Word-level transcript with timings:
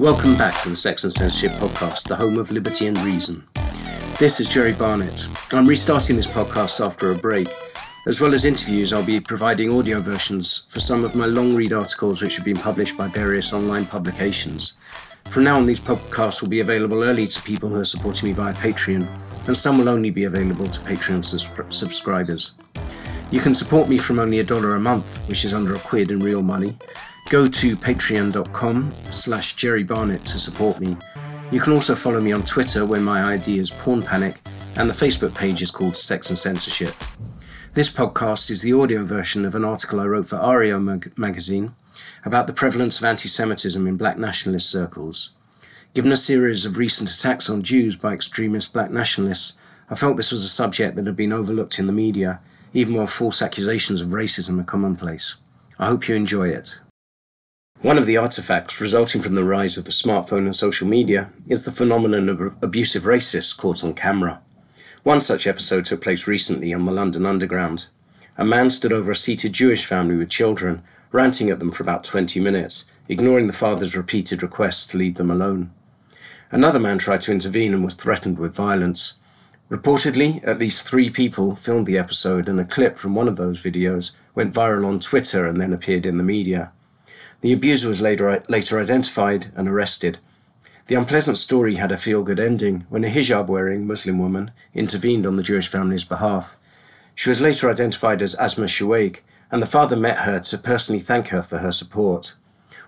Welcome 0.00 0.36
back 0.36 0.60
to 0.62 0.70
the 0.70 0.74
Sex 0.74 1.04
and 1.04 1.12
Censorship 1.12 1.52
Podcast, 1.52 2.08
the 2.08 2.16
home 2.16 2.36
of 2.36 2.50
liberty 2.50 2.88
and 2.88 2.98
reason. 2.98 3.44
This 4.18 4.40
is 4.40 4.48
Jerry 4.48 4.72
Barnett. 4.72 5.24
I'm 5.52 5.68
restarting 5.68 6.16
this 6.16 6.26
podcast 6.26 6.84
after 6.84 7.12
a 7.12 7.16
break. 7.16 7.46
As 8.08 8.20
well 8.20 8.34
as 8.34 8.44
interviews, 8.44 8.92
I'll 8.92 9.06
be 9.06 9.20
providing 9.20 9.70
audio 9.70 10.00
versions 10.00 10.66
for 10.68 10.80
some 10.80 11.04
of 11.04 11.14
my 11.14 11.26
long 11.26 11.54
read 11.54 11.72
articles 11.72 12.22
which 12.22 12.34
have 12.34 12.44
been 12.44 12.56
published 12.56 12.98
by 12.98 13.06
various 13.06 13.54
online 13.54 13.86
publications. 13.86 14.76
From 15.26 15.44
now 15.44 15.58
on, 15.58 15.66
these 15.66 15.78
podcasts 15.78 16.42
will 16.42 16.48
be 16.48 16.60
available 16.60 17.04
early 17.04 17.28
to 17.28 17.42
people 17.42 17.68
who 17.68 17.78
are 17.78 17.84
supporting 17.84 18.30
me 18.30 18.32
via 18.32 18.52
Patreon, 18.52 19.06
and 19.46 19.56
some 19.56 19.78
will 19.78 19.88
only 19.88 20.10
be 20.10 20.24
available 20.24 20.66
to 20.66 20.80
Patreon 20.80 21.24
sus- 21.24 21.48
subscribers. 21.68 22.54
You 23.30 23.38
can 23.38 23.54
support 23.54 23.88
me 23.88 23.98
from 23.98 24.18
only 24.18 24.40
a 24.40 24.44
dollar 24.44 24.74
a 24.74 24.80
month, 24.80 25.18
which 25.28 25.44
is 25.44 25.54
under 25.54 25.72
a 25.72 25.78
quid 25.78 26.10
in 26.10 26.18
real 26.18 26.42
money, 26.42 26.76
Go 27.30 27.48
to 27.48 27.76
patreon.com 27.76 28.92
slash 29.10 29.56
Jerry 29.56 29.82
Barnett 29.82 30.24
to 30.26 30.38
support 30.38 30.78
me. 30.78 30.96
You 31.50 31.58
can 31.58 31.72
also 31.72 31.94
follow 31.94 32.20
me 32.20 32.32
on 32.32 32.42
Twitter 32.44 32.84
where 32.84 33.00
my 33.00 33.32
ID 33.34 33.58
is 33.58 33.70
Porn 33.70 34.02
Panic 34.02 34.40
and 34.76 34.90
the 34.90 34.94
Facebook 34.94 35.34
page 35.34 35.62
is 35.62 35.70
called 35.70 35.96
Sex 35.96 36.28
and 36.28 36.38
Censorship. 36.38 36.94
This 37.74 37.90
podcast 37.90 38.50
is 38.50 38.62
the 38.62 38.74
audio 38.74 39.04
version 39.04 39.44
of 39.44 39.54
an 39.54 39.64
article 39.64 40.00
I 40.00 40.06
wrote 40.06 40.26
for 40.26 40.36
Areo 40.36 40.82
mag- 40.82 41.18
magazine 41.18 41.72
about 42.24 42.46
the 42.46 42.52
prevalence 42.52 42.98
of 42.98 43.04
anti-Semitism 43.04 43.86
in 43.86 43.96
black 43.96 44.18
nationalist 44.18 44.70
circles. 44.70 45.34
Given 45.94 46.12
a 46.12 46.16
series 46.16 46.66
of 46.66 46.76
recent 46.76 47.10
attacks 47.10 47.48
on 47.48 47.62
Jews 47.62 47.96
by 47.96 48.12
extremist 48.12 48.72
black 48.72 48.90
nationalists, 48.90 49.58
I 49.88 49.94
felt 49.94 50.16
this 50.16 50.32
was 50.32 50.44
a 50.44 50.48
subject 50.48 50.96
that 50.96 51.06
had 51.06 51.16
been 51.16 51.32
overlooked 51.32 51.78
in 51.78 51.86
the 51.86 51.92
media, 51.92 52.40
even 52.72 52.94
while 52.94 53.06
false 53.06 53.40
accusations 53.40 54.00
of 54.00 54.08
racism 54.08 54.60
are 54.60 54.64
commonplace. 54.64 55.36
I 55.78 55.86
hope 55.86 56.08
you 56.08 56.14
enjoy 56.14 56.48
it. 56.48 56.78
One 57.84 57.98
of 57.98 58.06
the 58.06 58.16
artifacts 58.16 58.80
resulting 58.80 59.20
from 59.20 59.34
the 59.34 59.44
rise 59.44 59.76
of 59.76 59.84
the 59.84 59.90
smartphone 59.90 60.46
and 60.46 60.56
social 60.56 60.88
media 60.88 61.28
is 61.46 61.66
the 61.66 61.70
phenomenon 61.70 62.30
of 62.30 62.40
abusive 62.62 63.02
racists 63.02 63.54
caught 63.54 63.84
on 63.84 63.92
camera. 63.92 64.40
One 65.02 65.20
such 65.20 65.46
episode 65.46 65.84
took 65.84 66.00
place 66.00 66.26
recently 66.26 66.72
on 66.72 66.86
the 66.86 66.92
London 66.92 67.26
Underground. 67.26 67.88
A 68.38 68.44
man 68.44 68.70
stood 68.70 68.90
over 68.90 69.10
a 69.10 69.14
seated 69.14 69.52
Jewish 69.52 69.84
family 69.84 70.16
with 70.16 70.30
children, 70.30 70.82
ranting 71.12 71.50
at 71.50 71.58
them 71.58 71.70
for 71.70 71.82
about 71.82 72.04
20 72.04 72.40
minutes, 72.40 72.90
ignoring 73.06 73.48
the 73.48 73.52
father's 73.52 73.94
repeated 73.94 74.42
requests 74.42 74.86
to 74.86 74.96
leave 74.96 75.16
them 75.16 75.30
alone. 75.30 75.70
Another 76.50 76.80
man 76.80 76.96
tried 76.96 77.20
to 77.20 77.32
intervene 77.32 77.74
and 77.74 77.84
was 77.84 77.96
threatened 77.96 78.38
with 78.38 78.56
violence. 78.56 79.18
Reportedly, 79.68 80.42
at 80.48 80.58
least 80.58 80.88
three 80.88 81.10
people 81.10 81.54
filmed 81.54 81.86
the 81.86 81.98
episode, 81.98 82.48
and 82.48 82.58
a 82.58 82.64
clip 82.64 82.96
from 82.96 83.14
one 83.14 83.28
of 83.28 83.36
those 83.36 83.62
videos 83.62 84.16
went 84.34 84.54
viral 84.54 84.86
on 84.86 85.00
Twitter 85.00 85.46
and 85.46 85.60
then 85.60 85.74
appeared 85.74 86.06
in 86.06 86.16
the 86.16 86.24
media. 86.24 86.72
The 87.44 87.52
abuser 87.52 87.90
was 87.90 88.00
later, 88.00 88.42
later 88.48 88.80
identified 88.80 89.48
and 89.54 89.68
arrested. 89.68 90.16
The 90.86 90.94
unpleasant 90.94 91.36
story 91.36 91.74
had 91.74 91.92
a 91.92 91.98
feel 91.98 92.22
good 92.22 92.40
ending 92.40 92.86
when 92.88 93.04
a 93.04 93.10
hijab 93.10 93.48
wearing 93.48 93.86
Muslim 93.86 94.18
woman 94.18 94.50
intervened 94.72 95.26
on 95.26 95.36
the 95.36 95.42
Jewish 95.42 95.68
family's 95.68 96.06
behalf. 96.06 96.56
She 97.14 97.28
was 97.28 97.42
later 97.42 97.68
identified 97.68 98.22
as 98.22 98.34
Asma 98.36 98.64
Shuweikh, 98.64 99.20
and 99.50 99.60
the 99.60 99.66
father 99.66 99.94
met 99.94 100.20
her 100.20 100.40
to 100.40 100.56
personally 100.56 101.00
thank 101.00 101.28
her 101.28 101.42
for 101.42 101.58
her 101.58 101.70
support. 101.70 102.32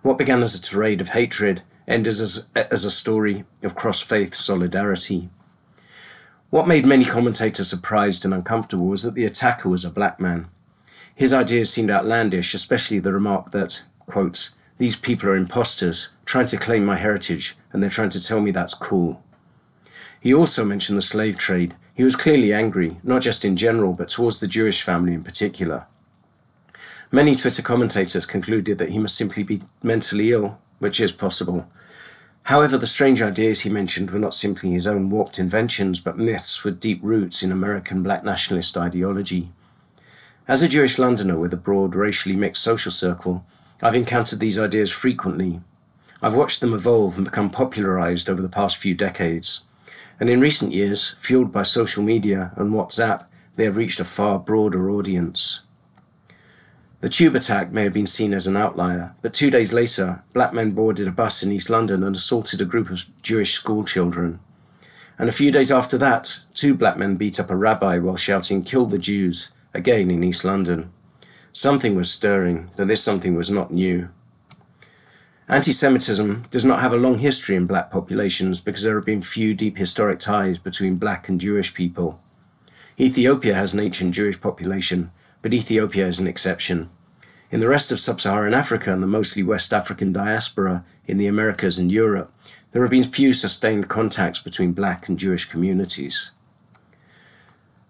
What 0.00 0.16
began 0.16 0.42
as 0.42 0.54
a 0.54 0.62
tirade 0.62 1.02
of 1.02 1.10
hatred 1.10 1.60
ended 1.86 2.14
as, 2.14 2.48
as 2.54 2.86
a 2.86 2.90
story 2.90 3.44
of 3.62 3.74
cross 3.74 4.00
faith 4.00 4.34
solidarity. 4.34 5.28
What 6.48 6.66
made 6.66 6.86
many 6.86 7.04
commentators 7.04 7.68
surprised 7.68 8.24
and 8.24 8.32
uncomfortable 8.32 8.86
was 8.86 9.02
that 9.02 9.16
the 9.16 9.26
attacker 9.26 9.68
was 9.68 9.84
a 9.84 9.90
black 9.90 10.18
man. 10.18 10.48
His 11.14 11.34
ideas 11.34 11.70
seemed 11.70 11.90
outlandish, 11.90 12.54
especially 12.54 13.00
the 13.00 13.12
remark 13.12 13.50
that, 13.50 13.82
quotes, 14.06 14.56
These 14.78 14.96
people 14.96 15.28
are 15.28 15.36
imposters, 15.36 16.10
trying 16.24 16.46
to 16.46 16.56
claim 16.56 16.84
my 16.84 16.96
heritage, 16.96 17.56
and 17.72 17.82
they're 17.82 17.90
trying 17.90 18.10
to 18.10 18.22
tell 18.22 18.40
me 18.40 18.50
that's 18.50 18.74
cool. 18.74 19.22
He 20.20 20.34
also 20.34 20.64
mentioned 20.64 20.98
the 20.98 21.02
slave 21.02 21.36
trade. 21.36 21.74
He 21.94 22.02
was 22.02 22.16
clearly 22.16 22.52
angry, 22.52 22.96
not 23.02 23.22
just 23.22 23.44
in 23.44 23.56
general, 23.56 23.92
but 23.92 24.08
towards 24.08 24.40
the 24.40 24.46
Jewish 24.46 24.82
family 24.82 25.14
in 25.14 25.22
particular. 25.22 25.86
Many 27.12 27.36
Twitter 27.36 27.62
commentators 27.62 28.26
concluded 28.26 28.78
that 28.78 28.90
he 28.90 28.98
must 28.98 29.16
simply 29.16 29.42
be 29.44 29.62
mentally 29.82 30.32
ill, 30.32 30.58
which 30.78 31.00
is 31.00 31.12
possible. 31.12 31.68
However, 32.44 32.76
the 32.76 32.86
strange 32.86 33.22
ideas 33.22 33.60
he 33.60 33.70
mentioned 33.70 34.10
were 34.10 34.18
not 34.18 34.34
simply 34.34 34.70
his 34.70 34.86
own 34.86 35.10
warped 35.10 35.38
inventions, 35.38 36.00
but 36.00 36.18
myths 36.18 36.64
with 36.64 36.80
deep 36.80 37.00
roots 37.02 37.42
in 37.42 37.52
American 37.52 38.02
black 38.02 38.24
nationalist 38.24 38.76
ideology. 38.76 39.48
As 40.48 40.62
a 40.62 40.68
Jewish 40.68 40.98
Londoner 40.98 41.38
with 41.38 41.52
a 41.52 41.56
broad, 41.56 41.94
racially 41.94 42.36
mixed 42.36 42.62
social 42.62 42.92
circle, 42.92 43.44
I've 43.82 43.94
encountered 43.94 44.40
these 44.40 44.58
ideas 44.58 44.90
frequently. 44.90 45.60
I've 46.22 46.34
watched 46.34 46.60
them 46.60 46.72
evolve 46.72 47.16
and 47.16 47.26
become 47.26 47.50
popularized 47.50 48.30
over 48.30 48.40
the 48.40 48.48
past 48.48 48.78
few 48.78 48.94
decades. 48.94 49.60
And 50.18 50.30
in 50.30 50.40
recent 50.40 50.72
years, 50.72 51.10
fueled 51.18 51.52
by 51.52 51.62
social 51.62 52.02
media 52.02 52.52
and 52.56 52.72
WhatsApp, 52.72 53.26
they 53.56 53.64
have 53.64 53.76
reached 53.76 54.00
a 54.00 54.04
far 54.04 54.38
broader 54.38 54.88
audience. 54.90 55.60
The 57.02 57.10
tube 57.10 57.34
attack 57.34 57.70
may 57.70 57.84
have 57.84 57.92
been 57.92 58.06
seen 58.06 58.32
as 58.32 58.46
an 58.46 58.56
outlier, 58.56 59.14
but 59.20 59.34
two 59.34 59.50
days 59.50 59.74
later, 59.74 60.24
black 60.32 60.54
men 60.54 60.70
boarded 60.72 61.06
a 61.06 61.12
bus 61.12 61.42
in 61.42 61.52
East 61.52 61.68
London 61.68 62.02
and 62.02 62.16
assaulted 62.16 62.62
a 62.62 62.64
group 62.64 62.90
of 62.90 63.04
Jewish 63.20 63.52
school 63.52 63.84
children. 63.84 64.40
And 65.18 65.28
a 65.28 65.32
few 65.32 65.52
days 65.52 65.70
after 65.70 65.98
that, 65.98 66.40
two 66.54 66.74
black 66.74 66.96
men 66.96 67.16
beat 67.16 67.38
up 67.38 67.50
a 67.50 67.56
rabbi 67.56 67.98
while 67.98 68.16
shouting, 68.16 68.62
Kill 68.62 68.86
the 68.86 68.98
Jews, 68.98 69.52
again 69.74 70.10
in 70.10 70.24
East 70.24 70.44
London. 70.44 70.90
Something 71.56 71.96
was 71.96 72.10
stirring, 72.10 72.68
but 72.76 72.86
this 72.86 73.02
something 73.02 73.34
was 73.34 73.50
not 73.50 73.72
new. 73.72 74.10
Anti 75.48 75.72
Semitism 75.72 76.42
does 76.50 76.66
not 76.66 76.80
have 76.80 76.92
a 76.92 76.98
long 76.98 77.18
history 77.18 77.56
in 77.56 77.66
black 77.66 77.90
populations 77.90 78.60
because 78.60 78.82
there 78.82 78.94
have 78.96 79.06
been 79.06 79.22
few 79.22 79.54
deep 79.54 79.78
historic 79.78 80.18
ties 80.18 80.58
between 80.58 80.96
black 80.96 81.30
and 81.30 81.40
Jewish 81.40 81.72
people. 81.72 82.20
Ethiopia 83.00 83.54
has 83.54 83.72
an 83.72 83.80
ancient 83.80 84.12
Jewish 84.12 84.38
population, 84.38 85.10
but 85.40 85.54
Ethiopia 85.54 86.06
is 86.06 86.18
an 86.18 86.26
exception. 86.26 86.90
In 87.50 87.60
the 87.60 87.68
rest 87.68 87.90
of 87.90 88.00
sub 88.00 88.20
Saharan 88.20 88.52
Africa 88.52 88.92
and 88.92 89.02
the 89.02 89.06
mostly 89.06 89.42
West 89.42 89.72
African 89.72 90.12
diaspora 90.12 90.84
in 91.06 91.16
the 91.16 91.26
Americas 91.26 91.78
and 91.78 91.90
Europe, 91.90 92.34
there 92.72 92.82
have 92.82 92.90
been 92.90 93.02
few 93.02 93.32
sustained 93.32 93.88
contacts 93.88 94.40
between 94.40 94.72
black 94.72 95.08
and 95.08 95.18
Jewish 95.18 95.46
communities. 95.46 96.32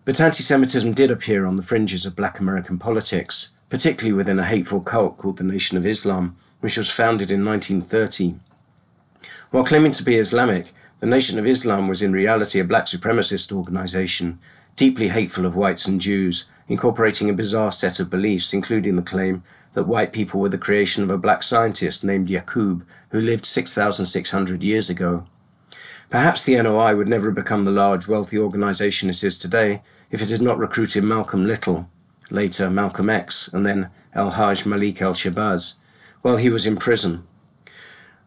But 0.05 0.21
anti 0.21 0.45
Semitism 0.45 0.93
did 0.93 1.11
appear 1.11 1.45
on 1.45 1.57
the 1.57 1.65
fringes 1.65 2.07
of 2.07 2.15
black 2.15 2.39
American 2.39 2.79
politics, 2.79 3.55
particularly 3.69 4.17
within 4.17 4.39
a 4.39 4.45
hateful 4.45 4.81
cult 4.81 5.19
called 5.19 5.39
the 5.39 5.45
Nation 5.45 5.77
of 5.77 5.87
Islam, 5.87 6.37
which 6.61 6.77
was 6.77 6.91
founded 6.91 7.31
in 7.31 7.45
1930. 7.45 8.37
While 9.51 9.65
claiming 9.65 9.93
to 9.93 10.05
be 10.05 10.17
Islamic, 10.17 10.73
the 11.01 11.07
Nation 11.07 11.39
of 11.39 11.47
Islam 11.47 11.89
was 11.89 12.03
in 12.03 12.13
reality 12.13 12.59
a 12.59 12.65
black 12.65 12.87
supremacist 12.87 13.53
organization, 13.53 14.39
deeply 14.77 15.09
hateful 15.09 15.47
of 15.47 15.57
whites 15.57 15.87
and 15.87 16.01
Jews, 16.01 16.49
incorporating 16.69 17.29
a 17.29 17.35
bizarre 17.35 17.73
set 17.73 18.01
of 18.01 18.11
beliefs, 18.11 18.53
including 18.53 18.97
the 18.97 19.03
claim 19.03 19.43
that 19.75 19.87
white 19.87 20.13
people 20.13 20.41
were 20.41 20.49
the 20.49 20.59
creation 20.59 21.03
of 21.03 21.11
a 21.11 21.19
black 21.19 21.43
scientist 21.43 22.03
named 22.03 22.29
Yaqub, 22.29 22.83
who 23.11 23.21
lived 23.21 23.47
6,600 23.47 24.63
years 24.63 24.89
ago. 24.89 25.27
Perhaps 26.09 26.45
the 26.45 26.61
NOI 26.61 26.95
would 26.95 27.09
never 27.09 27.27
have 27.27 27.35
become 27.35 27.65
the 27.65 27.71
large, 27.71 28.07
wealthy 28.07 28.39
organization 28.39 29.11
it 29.11 29.23
is 29.25 29.39
today 29.39 29.83
if 30.11 30.23
it 30.23 30.31
had 30.31 30.41
not 30.41 30.59
recruited 30.59 31.03
Malcolm 31.05 31.47
Little, 31.47 31.91
later 32.31 32.71
Malcolm 32.71 33.11
X, 33.11 33.49
and 33.49 33.67
then 33.67 33.91
El 34.15 34.33
Hajj 34.33 34.67
Malik 34.67 35.01
El 35.03 35.15
Shabazz, 35.15 35.75
while 36.23 36.37
he 36.37 36.49
was 36.49 36.67
in 36.67 36.77
prison. 36.77 37.27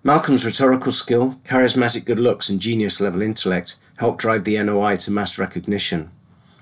Malcolm's 0.04 0.46
rhetorical 0.46 0.92
skill, 0.92 1.34
charismatic 1.44 2.06
good 2.06 2.20
looks, 2.20 2.50
and 2.50 2.62
genius 2.62 3.02
level 3.02 3.22
intellect 3.22 3.76
helped 3.98 4.20
drive 4.20 4.46
the 4.46 4.62
NOI 4.62 4.96
to 4.98 5.12
mass 5.12 5.38
recognition. 5.38 6.09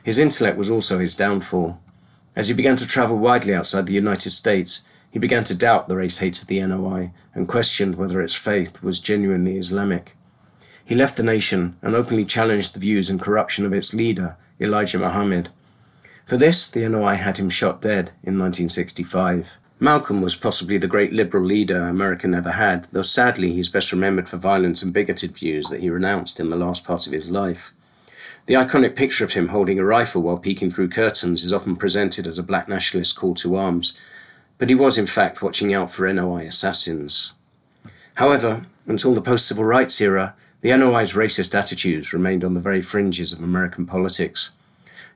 His 0.04 0.18
intellect 0.18 0.58
was 0.58 0.72
also 0.72 0.98
his 0.98 1.16
downfall. 1.16 1.80
As 2.36 2.48
he 2.48 2.54
began 2.54 2.78
to 2.78 2.88
travel 2.88 3.18
widely 3.18 3.54
outside 3.54 3.86
the 3.86 3.94
United 3.94 4.32
States, 4.32 4.88
he 5.12 5.20
began 5.20 5.44
to 5.46 5.56
doubt 5.56 5.88
the 5.88 5.96
race 5.96 6.20
hate 6.20 6.42
of 6.42 6.48
the 6.48 6.66
NOI 6.66 7.12
and 7.34 7.48
questioned 7.48 7.96
whether 7.96 8.22
its 8.22 8.36
faith 8.36 8.82
was 8.82 9.00
genuinely 9.00 9.58
Islamic. 9.58 10.16
He 10.84 10.96
left 10.96 11.18
the 11.18 11.24
nation 11.24 11.76
and 11.82 11.96
openly 11.96 12.26
challenged 12.26 12.74
the 12.74 12.80
views 12.80 13.10
and 13.10 13.20
corruption 13.20 13.66
of 13.66 13.74
its 13.74 13.94
leader, 13.94 14.38
Elijah 14.60 15.00
Muhammad, 15.00 15.50
for 16.28 16.36
this, 16.36 16.70
the 16.70 16.88
NOI 16.88 17.16
had 17.16 17.38
him 17.38 17.50
shot 17.50 17.82
dead 17.82 18.12
in 18.22 18.38
1965. 18.38 19.60
Malcolm 19.80 20.22
was 20.22 20.36
possibly 20.36 20.78
the 20.78 20.86
great 20.86 21.14
liberal 21.14 21.44
leader 21.44 21.84
America 21.84 22.28
ever 22.28 22.52
had, 22.52 22.84
though 22.92 23.02
sadly 23.02 23.54
he's 23.54 23.70
best 23.70 23.94
remembered 23.94 24.28
for 24.28 24.36
violent 24.36 24.84
and 24.84 24.92
bigoted 24.92 25.32
views 25.32 25.70
that 25.70 25.80
he 25.80 25.90
renounced 25.90 26.40
in 26.40 26.50
the 26.50 26.58
last 26.58 26.84
part 26.84 27.08
of 27.08 27.14
his 27.14 27.32
life. 27.32 27.72
The 28.48 28.56
iconic 28.56 28.98
picture 28.98 29.24
of 29.24 29.34
him 29.34 29.50
holding 29.50 29.80
a 29.80 29.86
rifle 29.86 30.22
while 30.22 30.38
peeking 30.38 30.70
through 30.70 30.90
curtains 30.90 31.46
is 31.46 31.54
often 31.54 31.78
presented 31.78 32.28
as 32.28 32.38
a 32.38 32.44
black 32.44 32.68
nationalist 32.68 33.16
call 33.16 33.34
to 33.36 33.56
arms, 33.56 33.98
but 34.58 34.68
he 34.68 34.76
was 34.76 34.98
in 34.98 35.08
fact 35.08 35.42
watching 35.42 35.74
out 35.74 35.92
for 35.92 36.12
NOI 36.12 36.48
assassins. 36.48 37.34
However, 38.16 38.66
until 38.86 39.14
the 39.14 39.22
post 39.22 39.48
civil 39.48 39.64
rights 39.64 40.02
era, 40.02 40.36
the 40.60 40.76
NOI's 40.76 41.14
racist 41.14 41.54
attitudes 41.54 42.12
remained 42.12 42.44
on 42.44 42.54
the 42.54 42.60
very 42.60 42.82
fringes 42.82 43.32
of 43.32 43.40
American 43.40 43.86
politics. 43.86 44.52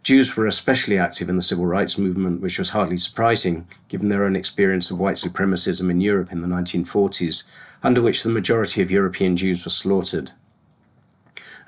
Jews 0.04 0.36
were 0.36 0.48
especially 0.48 0.98
active 0.98 1.30
in 1.30 1.36
the 1.36 1.42
civil 1.44 1.68
rights 1.68 1.98
movement, 1.98 2.42
which 2.42 2.58
was 2.58 2.72
hardly 2.72 2.98
surprising 2.98 3.68
given 3.88 4.08
their 4.08 4.24
own 4.24 4.36
experience 4.36 4.90
of 4.90 5.00
white 5.00 5.18
supremacism 5.18 5.92
in 5.92 6.02
Europe 6.02 6.32
in 6.32 6.42
the 6.42 6.48
1940s, 6.48 7.44
under 7.84 8.02
which 8.02 8.24
the 8.24 8.30
majority 8.30 8.82
of 8.82 8.90
European 8.90 9.38
Jews 9.38 9.64
were 9.64 9.72
slaughtered. 9.72 10.32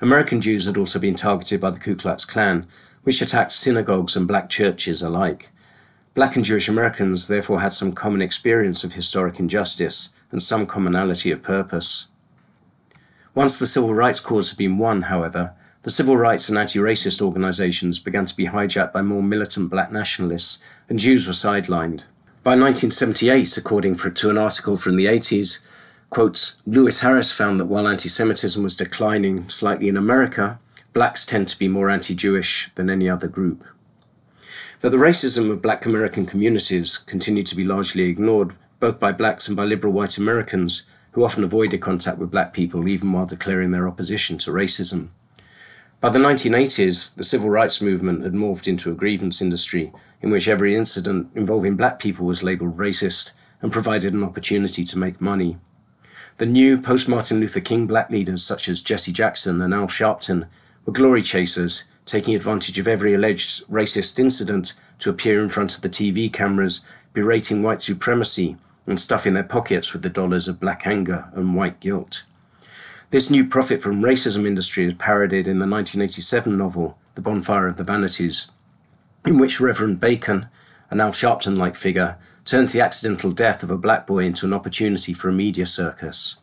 American 0.00 0.40
Jews 0.40 0.66
had 0.66 0.76
also 0.76 0.98
been 0.98 1.14
targeted 1.14 1.60
by 1.60 1.70
the 1.70 1.78
Ku 1.78 1.94
Klux 1.94 2.24
Klan, 2.24 2.66
which 3.04 3.22
attacked 3.22 3.52
synagogues 3.52 4.16
and 4.16 4.26
black 4.26 4.48
churches 4.48 5.00
alike. 5.00 5.50
Black 6.14 6.34
and 6.34 6.44
Jewish 6.44 6.68
Americans 6.68 7.28
therefore 7.28 7.60
had 7.60 7.72
some 7.72 7.92
common 7.92 8.20
experience 8.20 8.82
of 8.82 8.94
historic 8.94 9.38
injustice 9.38 10.14
and 10.32 10.42
some 10.42 10.66
commonality 10.66 11.30
of 11.30 11.42
purpose. 11.42 12.08
Once 13.34 13.58
the 13.58 13.66
civil 13.66 13.94
rights 13.94 14.20
cause 14.20 14.50
had 14.50 14.58
been 14.58 14.78
won, 14.78 15.02
however, 15.02 15.54
the 15.84 15.90
civil 15.90 16.16
rights 16.16 16.48
and 16.48 16.56
anti 16.56 16.78
racist 16.78 17.20
organizations 17.20 17.98
began 17.98 18.24
to 18.24 18.34
be 18.34 18.46
hijacked 18.46 18.94
by 18.94 19.02
more 19.02 19.22
militant 19.22 19.70
black 19.70 19.92
nationalists, 19.92 20.64
and 20.88 20.98
Jews 20.98 21.26
were 21.26 21.34
sidelined. 21.34 22.06
By 22.42 22.52
1978, 22.52 23.58
according 23.58 23.96
to 23.96 24.30
an 24.30 24.38
article 24.38 24.78
from 24.78 24.96
the 24.96 25.04
80s, 25.04 25.60
quotes, 26.08 26.56
Louis 26.64 27.00
Harris 27.00 27.32
found 27.32 27.60
that 27.60 27.66
while 27.66 27.86
anti 27.86 28.08
Semitism 28.08 28.62
was 28.62 28.76
declining 28.76 29.46
slightly 29.50 29.88
in 29.88 29.98
America, 29.98 30.58
blacks 30.94 31.26
tend 31.26 31.48
to 31.48 31.58
be 31.58 31.68
more 31.68 31.90
anti 31.90 32.14
Jewish 32.14 32.70
than 32.76 32.88
any 32.88 33.06
other 33.10 33.28
group. 33.28 33.62
But 34.80 34.90
the 34.90 34.96
racism 34.96 35.50
of 35.50 35.60
black 35.60 35.84
American 35.84 36.24
communities 36.24 36.96
continued 36.96 37.46
to 37.48 37.56
be 37.56 37.64
largely 37.64 38.04
ignored, 38.04 38.54
both 38.80 38.98
by 38.98 39.12
blacks 39.12 39.48
and 39.48 39.56
by 39.56 39.64
liberal 39.64 39.92
white 39.92 40.16
Americans, 40.16 40.84
who 41.12 41.24
often 41.24 41.44
avoided 41.44 41.82
contact 41.82 42.16
with 42.16 42.30
black 42.30 42.54
people 42.54 42.88
even 42.88 43.12
while 43.12 43.26
declaring 43.26 43.70
their 43.70 43.86
opposition 43.86 44.38
to 44.38 44.50
racism. 44.50 45.10
By 46.04 46.10
the 46.10 46.18
1980s, 46.18 47.14
the 47.14 47.24
civil 47.24 47.48
rights 47.48 47.80
movement 47.80 48.24
had 48.24 48.34
morphed 48.34 48.68
into 48.68 48.92
a 48.92 48.94
grievance 48.94 49.40
industry 49.40 49.90
in 50.20 50.30
which 50.30 50.48
every 50.48 50.76
incident 50.76 51.30
involving 51.34 51.76
black 51.76 51.98
people 51.98 52.26
was 52.26 52.42
labelled 52.42 52.76
racist 52.76 53.32
and 53.62 53.72
provided 53.72 54.12
an 54.12 54.22
opportunity 54.22 54.84
to 54.84 54.98
make 54.98 55.18
money. 55.18 55.56
The 56.36 56.44
new 56.44 56.78
post 56.78 57.08
Martin 57.08 57.40
Luther 57.40 57.62
King 57.62 57.86
black 57.86 58.10
leaders 58.10 58.44
such 58.44 58.68
as 58.68 58.82
Jesse 58.82 59.12
Jackson 59.12 59.62
and 59.62 59.72
Al 59.72 59.86
Sharpton 59.86 60.46
were 60.84 60.92
glory 60.92 61.22
chasers, 61.22 61.84
taking 62.04 62.34
advantage 62.34 62.78
of 62.78 62.86
every 62.86 63.14
alleged 63.14 63.66
racist 63.68 64.18
incident 64.18 64.74
to 64.98 65.08
appear 65.08 65.42
in 65.42 65.48
front 65.48 65.74
of 65.74 65.80
the 65.80 65.88
TV 65.88 66.30
cameras, 66.30 66.86
berating 67.14 67.62
white 67.62 67.80
supremacy 67.80 68.58
and 68.86 69.00
stuffing 69.00 69.32
their 69.32 69.42
pockets 69.42 69.94
with 69.94 70.02
the 70.02 70.10
dollars 70.10 70.48
of 70.48 70.60
black 70.60 70.86
anger 70.86 71.30
and 71.32 71.56
white 71.56 71.80
guilt. 71.80 72.24
This 73.14 73.30
new 73.30 73.46
profit 73.46 73.80
from 73.80 74.02
racism 74.02 74.44
industry 74.44 74.86
is 74.86 74.94
parodied 74.94 75.46
in 75.46 75.60
the 75.60 75.68
1987 75.68 76.58
novel 76.58 76.98
The 77.14 77.20
Bonfire 77.20 77.68
of 77.68 77.76
the 77.76 77.84
Vanities, 77.84 78.50
in 79.24 79.38
which 79.38 79.60
Reverend 79.60 80.00
Bacon, 80.00 80.48
an 80.90 81.00
Al 81.00 81.12
Sharpton 81.12 81.56
like 81.56 81.76
figure, 81.76 82.18
turns 82.44 82.72
the 82.72 82.80
accidental 82.80 83.30
death 83.30 83.62
of 83.62 83.70
a 83.70 83.78
black 83.78 84.04
boy 84.04 84.24
into 84.24 84.46
an 84.46 84.52
opportunity 84.52 85.12
for 85.12 85.28
a 85.28 85.32
media 85.32 85.64
circus. 85.64 86.40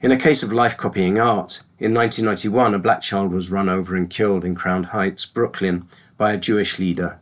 In 0.00 0.10
a 0.10 0.16
case 0.16 0.42
of 0.42 0.50
life 0.50 0.78
copying 0.78 1.18
art, 1.18 1.62
in 1.78 1.92
1991 1.92 2.72
a 2.72 2.78
black 2.78 3.02
child 3.02 3.30
was 3.30 3.52
run 3.52 3.68
over 3.68 3.94
and 3.94 4.08
killed 4.08 4.46
in 4.46 4.54
Crown 4.54 4.84
Heights, 4.84 5.26
Brooklyn, 5.26 5.86
by 6.16 6.32
a 6.32 6.38
Jewish 6.38 6.78
leader. 6.78 7.18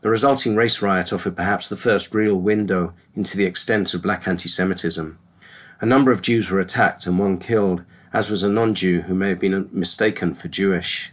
The 0.00 0.08
resulting 0.08 0.56
race 0.56 0.80
riot 0.80 1.12
offered 1.12 1.36
perhaps 1.36 1.68
the 1.68 1.76
first 1.76 2.14
real 2.14 2.36
window 2.36 2.94
into 3.14 3.36
the 3.36 3.44
extent 3.44 3.92
of 3.92 4.00
black 4.00 4.26
anti 4.26 4.48
Semitism. 4.48 5.18
A 5.78 5.84
number 5.84 6.12
of 6.12 6.22
Jews 6.22 6.50
were 6.50 6.60
attacked 6.60 7.06
and 7.06 7.18
one 7.18 7.36
killed, 7.36 7.84
as 8.12 8.30
was 8.30 8.42
a 8.42 8.48
non 8.48 8.74
Jew 8.74 9.02
who 9.02 9.14
may 9.14 9.28
have 9.28 9.40
been 9.40 9.68
mistaken 9.72 10.34
for 10.34 10.48
Jewish. 10.48 11.12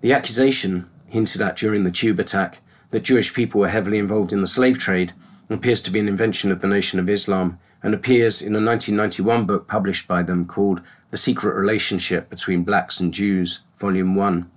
The 0.00 0.12
accusation, 0.12 0.88
hinted 1.08 1.40
at 1.40 1.56
during 1.56 1.84
the 1.84 1.90
tube 1.90 2.18
attack, 2.18 2.60
that 2.90 3.04
Jewish 3.04 3.34
people 3.34 3.60
were 3.60 3.68
heavily 3.68 3.98
involved 3.98 4.32
in 4.32 4.40
the 4.40 4.46
slave 4.46 4.78
trade 4.78 5.12
appears 5.50 5.82
to 5.82 5.90
be 5.90 6.00
an 6.00 6.08
invention 6.08 6.50
of 6.50 6.60
the 6.60 6.68
Nation 6.68 6.98
of 6.98 7.08
Islam 7.08 7.58
and 7.82 7.94
appears 7.94 8.40
in 8.40 8.54
a 8.54 8.64
1991 8.64 9.46
book 9.46 9.68
published 9.68 10.08
by 10.08 10.22
them 10.22 10.46
called 10.46 10.80
The 11.10 11.18
Secret 11.18 11.54
Relationship 11.54 12.30
Between 12.30 12.64
Blacks 12.64 12.98
and 12.98 13.12
Jews, 13.12 13.64
Volume 13.78 14.14
1. 14.14 14.50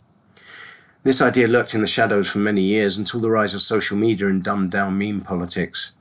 This 1.03 1.21
idea 1.21 1.47
lurked 1.47 1.73
in 1.73 1.81
the 1.81 1.87
shadows 1.87 2.29
for 2.29 2.39
many 2.39 2.61
years 2.61 2.97
until 2.97 3.19
the 3.19 3.29
rise 3.29 3.53
of 3.53 3.61
social 3.61 3.97
media 3.97 4.27
and 4.27 4.43
dumbed 4.43 4.71
down 4.71 4.97
meme 4.97 5.21
politics. 5.21 5.91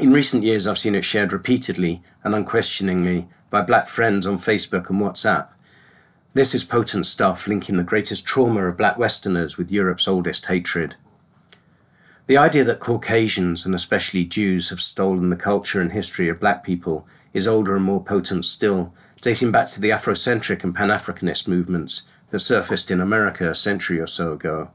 In 0.00 0.12
recent 0.12 0.42
years, 0.42 0.66
I've 0.66 0.78
seen 0.78 0.94
it 0.94 1.04
shared 1.04 1.34
repeatedly 1.34 2.02
and 2.24 2.34
unquestioningly 2.34 3.28
by 3.50 3.60
black 3.60 3.88
friends 3.88 4.26
on 4.26 4.38
Facebook 4.38 4.88
and 4.88 5.00
WhatsApp. 5.00 5.48
This 6.32 6.54
is 6.54 6.64
potent 6.64 7.04
stuff 7.04 7.46
linking 7.46 7.76
the 7.76 7.84
greatest 7.84 8.26
trauma 8.26 8.68
of 8.68 8.78
black 8.78 8.96
Westerners 8.96 9.58
with 9.58 9.70
Europe's 9.70 10.08
oldest 10.08 10.46
hatred. 10.46 10.96
The 12.26 12.38
idea 12.38 12.64
that 12.64 12.80
Caucasians, 12.80 13.66
and 13.66 13.74
especially 13.74 14.24
Jews, 14.24 14.70
have 14.70 14.80
stolen 14.80 15.28
the 15.28 15.36
culture 15.36 15.82
and 15.82 15.92
history 15.92 16.30
of 16.30 16.40
black 16.40 16.64
people 16.64 17.06
is 17.34 17.46
older 17.46 17.76
and 17.76 17.84
more 17.84 18.02
potent 18.02 18.46
still, 18.46 18.94
dating 19.20 19.52
back 19.52 19.66
to 19.68 19.80
the 19.80 19.90
Afrocentric 19.90 20.64
and 20.64 20.74
Pan 20.74 20.88
Africanist 20.88 21.46
movements 21.46 22.08
that 22.30 22.38
surfaced 22.38 22.90
in 22.90 23.00
America 23.00 23.50
a 23.50 23.54
century 23.54 24.00
or 24.00 24.06
so 24.06 24.32
ago. 24.32 24.70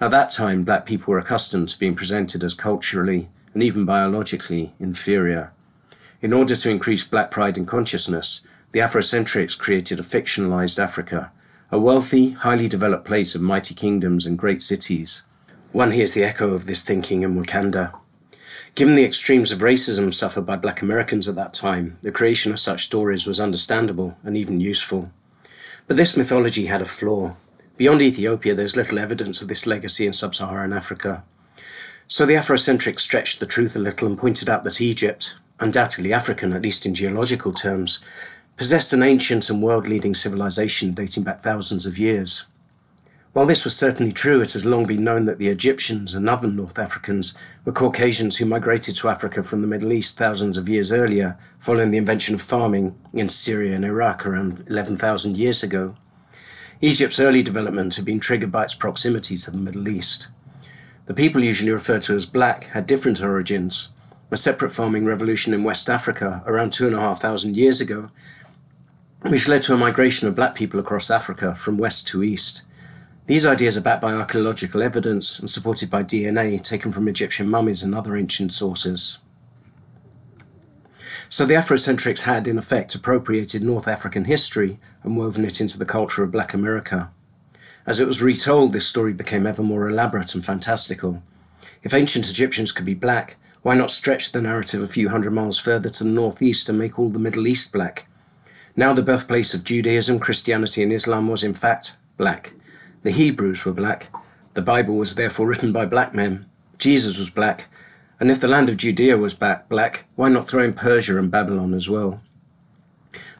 At 0.00 0.12
that 0.12 0.30
time, 0.30 0.62
black 0.62 0.86
people 0.86 1.10
were 1.10 1.18
accustomed 1.18 1.70
to 1.70 1.78
being 1.78 1.96
presented 1.96 2.44
as 2.44 2.54
culturally 2.54 3.30
and 3.54 3.62
even 3.62 3.84
biologically 3.84 4.74
inferior. 4.78 5.52
In 6.20 6.32
order 6.32 6.56
to 6.56 6.70
increase 6.70 7.04
black 7.04 7.30
pride 7.30 7.56
and 7.56 7.66
consciousness, 7.66 8.46
the 8.72 8.80
Afrocentrics 8.80 9.58
created 9.58 9.98
a 9.98 10.02
fictionalized 10.02 10.78
Africa, 10.78 11.32
a 11.70 11.78
wealthy, 11.78 12.30
highly 12.30 12.68
developed 12.68 13.04
place 13.04 13.34
of 13.34 13.40
mighty 13.40 13.74
kingdoms 13.74 14.26
and 14.26 14.38
great 14.38 14.62
cities. 14.62 15.22
One 15.72 15.92
hears 15.92 16.14
the 16.14 16.24
echo 16.24 16.54
of 16.54 16.66
this 16.66 16.82
thinking 16.82 17.22
in 17.22 17.34
Wakanda. 17.34 17.94
Given 18.74 18.94
the 18.94 19.04
extremes 19.04 19.52
of 19.52 19.60
racism 19.60 20.12
suffered 20.12 20.46
by 20.46 20.56
black 20.56 20.82
Americans 20.82 21.28
at 21.28 21.34
that 21.34 21.54
time, 21.54 21.98
the 22.02 22.12
creation 22.12 22.52
of 22.52 22.60
such 22.60 22.84
stories 22.84 23.26
was 23.26 23.40
understandable 23.40 24.16
and 24.22 24.36
even 24.36 24.60
useful. 24.60 25.10
But 25.86 25.96
this 25.96 26.16
mythology 26.16 26.66
had 26.66 26.82
a 26.82 26.86
flaw. 26.86 27.32
Beyond 27.76 28.02
Ethiopia, 28.02 28.54
there's 28.54 28.76
little 28.76 28.98
evidence 28.98 29.40
of 29.40 29.48
this 29.48 29.66
legacy 29.66 30.06
in 30.06 30.12
sub 30.12 30.34
Saharan 30.34 30.72
Africa. 30.72 31.22
So 32.10 32.24
the 32.24 32.36
Afrocentrics 32.36 33.00
stretched 33.00 33.38
the 33.38 33.44
truth 33.44 33.76
a 33.76 33.78
little 33.78 34.08
and 34.08 34.16
pointed 34.16 34.48
out 34.48 34.64
that 34.64 34.80
Egypt, 34.80 35.38
undoubtedly 35.60 36.10
African, 36.10 36.54
at 36.54 36.62
least 36.62 36.86
in 36.86 36.94
geological 36.94 37.52
terms, 37.52 38.00
possessed 38.56 38.94
an 38.94 39.02
ancient 39.02 39.50
and 39.50 39.62
world 39.62 39.86
leading 39.86 40.14
civilization 40.14 40.94
dating 40.94 41.24
back 41.24 41.40
thousands 41.40 41.84
of 41.84 41.98
years. 41.98 42.46
While 43.34 43.44
this 43.44 43.62
was 43.62 43.76
certainly 43.76 44.10
true, 44.10 44.40
it 44.40 44.54
has 44.54 44.64
long 44.64 44.86
been 44.86 45.04
known 45.04 45.26
that 45.26 45.36
the 45.36 45.48
Egyptians 45.48 46.14
and 46.14 46.30
other 46.30 46.48
North 46.48 46.78
Africans 46.78 47.36
were 47.66 47.72
Caucasians 47.72 48.38
who 48.38 48.46
migrated 48.46 48.96
to 48.96 49.10
Africa 49.10 49.42
from 49.42 49.60
the 49.60 49.68
Middle 49.68 49.92
East 49.92 50.16
thousands 50.16 50.56
of 50.56 50.66
years 50.66 50.90
earlier, 50.90 51.36
following 51.58 51.90
the 51.90 51.98
invention 51.98 52.34
of 52.34 52.40
farming 52.40 52.98
in 53.12 53.28
Syria 53.28 53.76
and 53.76 53.84
Iraq 53.84 54.24
around 54.24 54.64
11,000 54.66 55.36
years 55.36 55.62
ago. 55.62 55.94
Egypt's 56.80 57.20
early 57.20 57.42
development 57.42 57.96
had 57.96 58.06
been 58.06 58.18
triggered 58.18 58.50
by 58.50 58.64
its 58.64 58.74
proximity 58.74 59.36
to 59.36 59.50
the 59.50 59.58
Middle 59.58 59.90
East. 59.90 60.28
The 61.08 61.14
people 61.14 61.42
usually 61.42 61.72
referred 61.72 62.02
to 62.02 62.14
as 62.14 62.26
black 62.26 62.64
had 62.64 62.86
different 62.86 63.22
origins, 63.22 63.88
a 64.30 64.36
separate 64.36 64.72
farming 64.72 65.06
revolution 65.06 65.54
in 65.54 65.64
West 65.64 65.88
Africa 65.88 66.42
around 66.44 66.74
two 66.74 66.86
and 66.86 66.94
a 66.94 67.00
half 67.00 67.18
thousand 67.18 67.56
years 67.56 67.80
ago, 67.80 68.10
which 69.22 69.48
led 69.48 69.62
to 69.62 69.72
a 69.72 69.78
migration 69.78 70.28
of 70.28 70.34
black 70.34 70.54
people 70.54 70.78
across 70.78 71.10
Africa 71.10 71.54
from 71.54 71.78
west 71.78 72.06
to 72.08 72.22
east. 72.22 72.62
These 73.26 73.46
ideas 73.46 73.78
are 73.78 73.80
backed 73.80 74.02
by 74.02 74.12
archaeological 74.12 74.82
evidence 74.82 75.38
and 75.38 75.48
supported 75.48 75.90
by 75.90 76.02
DNA 76.02 76.62
taken 76.62 76.92
from 76.92 77.08
Egyptian 77.08 77.48
mummies 77.48 77.82
and 77.82 77.94
other 77.94 78.14
ancient 78.14 78.52
sources. 78.52 79.16
So 81.30 81.46
the 81.46 81.54
Afrocentrics 81.54 82.24
had, 82.24 82.46
in 82.46 82.58
effect, 82.58 82.94
appropriated 82.94 83.62
North 83.62 83.88
African 83.88 84.26
history 84.26 84.78
and 85.02 85.16
woven 85.16 85.46
it 85.46 85.58
into 85.58 85.78
the 85.78 85.86
culture 85.86 86.22
of 86.22 86.32
Black 86.32 86.52
America. 86.52 87.10
As 87.88 88.00
it 88.00 88.06
was 88.06 88.22
retold, 88.22 88.74
this 88.74 88.86
story 88.86 89.14
became 89.14 89.46
ever 89.46 89.62
more 89.62 89.88
elaborate 89.88 90.34
and 90.34 90.44
fantastical. 90.44 91.22
If 91.82 91.94
ancient 91.94 92.28
Egyptians 92.28 92.70
could 92.70 92.84
be 92.84 92.92
black, 92.92 93.36
why 93.62 93.76
not 93.76 93.90
stretch 93.90 94.30
the 94.30 94.42
narrative 94.42 94.82
a 94.82 94.86
few 94.86 95.08
hundred 95.08 95.32
miles 95.32 95.58
further 95.58 95.88
to 95.88 96.04
the 96.04 96.10
northeast 96.10 96.68
and 96.68 96.78
make 96.78 96.98
all 96.98 97.08
the 97.08 97.18
Middle 97.18 97.46
East 97.46 97.72
black? 97.72 98.06
Now, 98.76 98.92
the 98.92 99.00
birthplace 99.00 99.54
of 99.54 99.64
Judaism, 99.64 100.18
Christianity, 100.18 100.82
and 100.82 100.92
Islam 100.92 101.28
was 101.28 101.42
in 101.42 101.54
fact 101.54 101.96
black. 102.18 102.52
The 103.04 103.10
Hebrews 103.10 103.64
were 103.64 103.72
black. 103.72 104.08
The 104.52 104.60
Bible 104.60 104.96
was 104.96 105.14
therefore 105.14 105.46
written 105.46 105.72
by 105.72 105.86
black 105.86 106.14
men. 106.14 106.44
Jesus 106.76 107.18
was 107.18 107.30
black. 107.30 107.68
And 108.20 108.30
if 108.30 108.38
the 108.38 108.48
land 108.48 108.68
of 108.68 108.76
Judea 108.76 109.16
was 109.16 109.32
black, 109.32 110.04
why 110.14 110.28
not 110.28 110.46
throw 110.46 110.62
in 110.62 110.74
Persia 110.74 111.16
and 111.16 111.30
Babylon 111.30 111.72
as 111.72 111.88
well? 111.88 112.20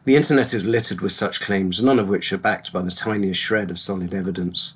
The 0.09 0.15
internet 0.15 0.55
is 0.55 0.65
littered 0.65 1.01
with 1.01 1.11
such 1.11 1.39
claims, 1.39 1.83
none 1.83 1.99
of 1.99 2.09
which 2.09 2.33
are 2.33 2.37
backed 2.39 2.73
by 2.73 2.81
the 2.81 2.89
tiniest 2.89 3.39
shred 3.39 3.69
of 3.69 3.77
solid 3.77 4.11
evidence. 4.11 4.73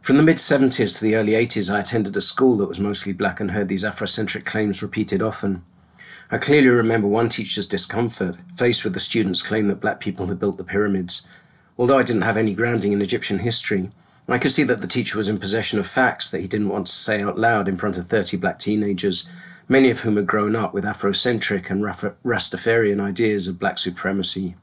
From 0.00 0.16
the 0.16 0.24
mid 0.24 0.38
70s 0.38 0.98
to 0.98 1.04
the 1.04 1.14
early 1.14 1.34
80s, 1.34 1.72
I 1.72 1.78
attended 1.78 2.16
a 2.16 2.20
school 2.20 2.56
that 2.56 2.68
was 2.68 2.80
mostly 2.80 3.12
black 3.12 3.38
and 3.38 3.52
heard 3.52 3.68
these 3.68 3.84
Afrocentric 3.84 4.44
claims 4.44 4.82
repeated 4.82 5.22
often. 5.22 5.62
I 6.28 6.38
clearly 6.38 6.66
remember 6.66 7.06
one 7.06 7.28
teacher's 7.28 7.68
discomfort 7.68 8.34
faced 8.56 8.82
with 8.82 8.94
the 8.94 8.98
students' 8.98 9.46
claim 9.46 9.68
that 9.68 9.80
black 9.80 10.00
people 10.00 10.26
had 10.26 10.40
built 10.40 10.58
the 10.58 10.64
pyramids. 10.64 11.24
Although 11.78 11.98
I 11.98 12.02
didn't 12.02 12.22
have 12.22 12.36
any 12.36 12.52
grounding 12.52 12.90
in 12.90 13.02
Egyptian 13.02 13.38
history, 13.38 13.90
I 14.26 14.38
could 14.38 14.50
see 14.50 14.64
that 14.64 14.80
the 14.80 14.88
teacher 14.88 15.18
was 15.18 15.28
in 15.28 15.38
possession 15.38 15.78
of 15.78 15.86
facts 15.86 16.32
that 16.32 16.40
he 16.40 16.48
didn't 16.48 16.70
want 16.70 16.88
to 16.88 16.92
say 16.92 17.22
out 17.22 17.38
loud 17.38 17.68
in 17.68 17.76
front 17.76 17.96
of 17.96 18.06
30 18.06 18.38
black 18.38 18.58
teenagers, 18.58 19.28
many 19.68 19.90
of 19.90 20.00
whom 20.00 20.16
had 20.16 20.26
grown 20.26 20.54
up 20.54 20.72
with 20.72 20.84
Afrocentric 20.84 21.70
and 21.70 21.82
Rastafarian 21.82 23.00
ideas 23.00 23.48
of 23.48 23.58
black 23.58 23.78
supremacy. 23.78 24.54